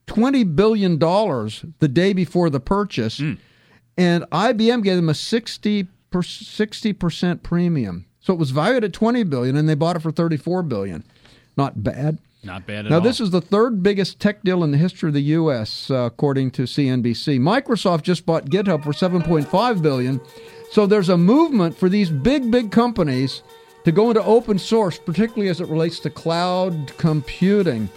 [0.06, 3.18] $20 billion the day before the purchase.
[3.96, 8.06] And IBM gave them a 60 per, 60% premium.
[8.22, 11.04] So it was valued at 20 billion and they bought it for 34 billion.
[11.56, 12.18] Not bad.
[12.44, 13.00] Not bad at Now all.
[13.02, 15.94] Now this is the third biggest tech deal in the history of the US uh,
[15.94, 17.40] according to CNBC.
[17.40, 20.20] Microsoft just bought GitHub for 7.5 billion.
[20.70, 23.42] So there's a movement for these big big companies
[23.84, 27.88] to go into open source particularly as it relates to cloud computing.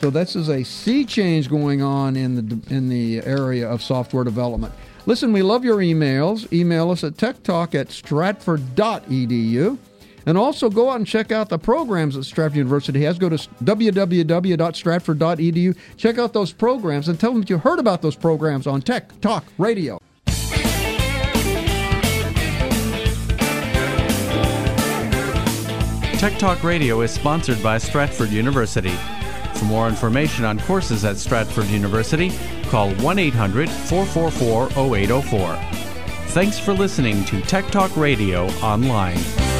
[0.00, 4.22] So this is a sea change going on in the in the area of software
[4.24, 4.72] development.
[5.06, 6.52] Listen, we love your emails.
[6.52, 9.78] Email us at techtalk at stratford.edu.
[10.26, 13.18] And also go out and check out the programs that Stratford University has.
[13.18, 15.76] Go to www.stratford.edu.
[15.98, 19.20] Check out those programs and tell them that you heard about those programs on Tech
[19.20, 19.98] Talk Radio.
[26.24, 28.94] Tech Talk Radio is sponsored by Stratford University.
[29.54, 32.30] For more information on courses at Stratford University,
[32.64, 35.56] call 1 800 444 0804.
[36.34, 39.53] Thanks for listening to Tech Talk Radio online.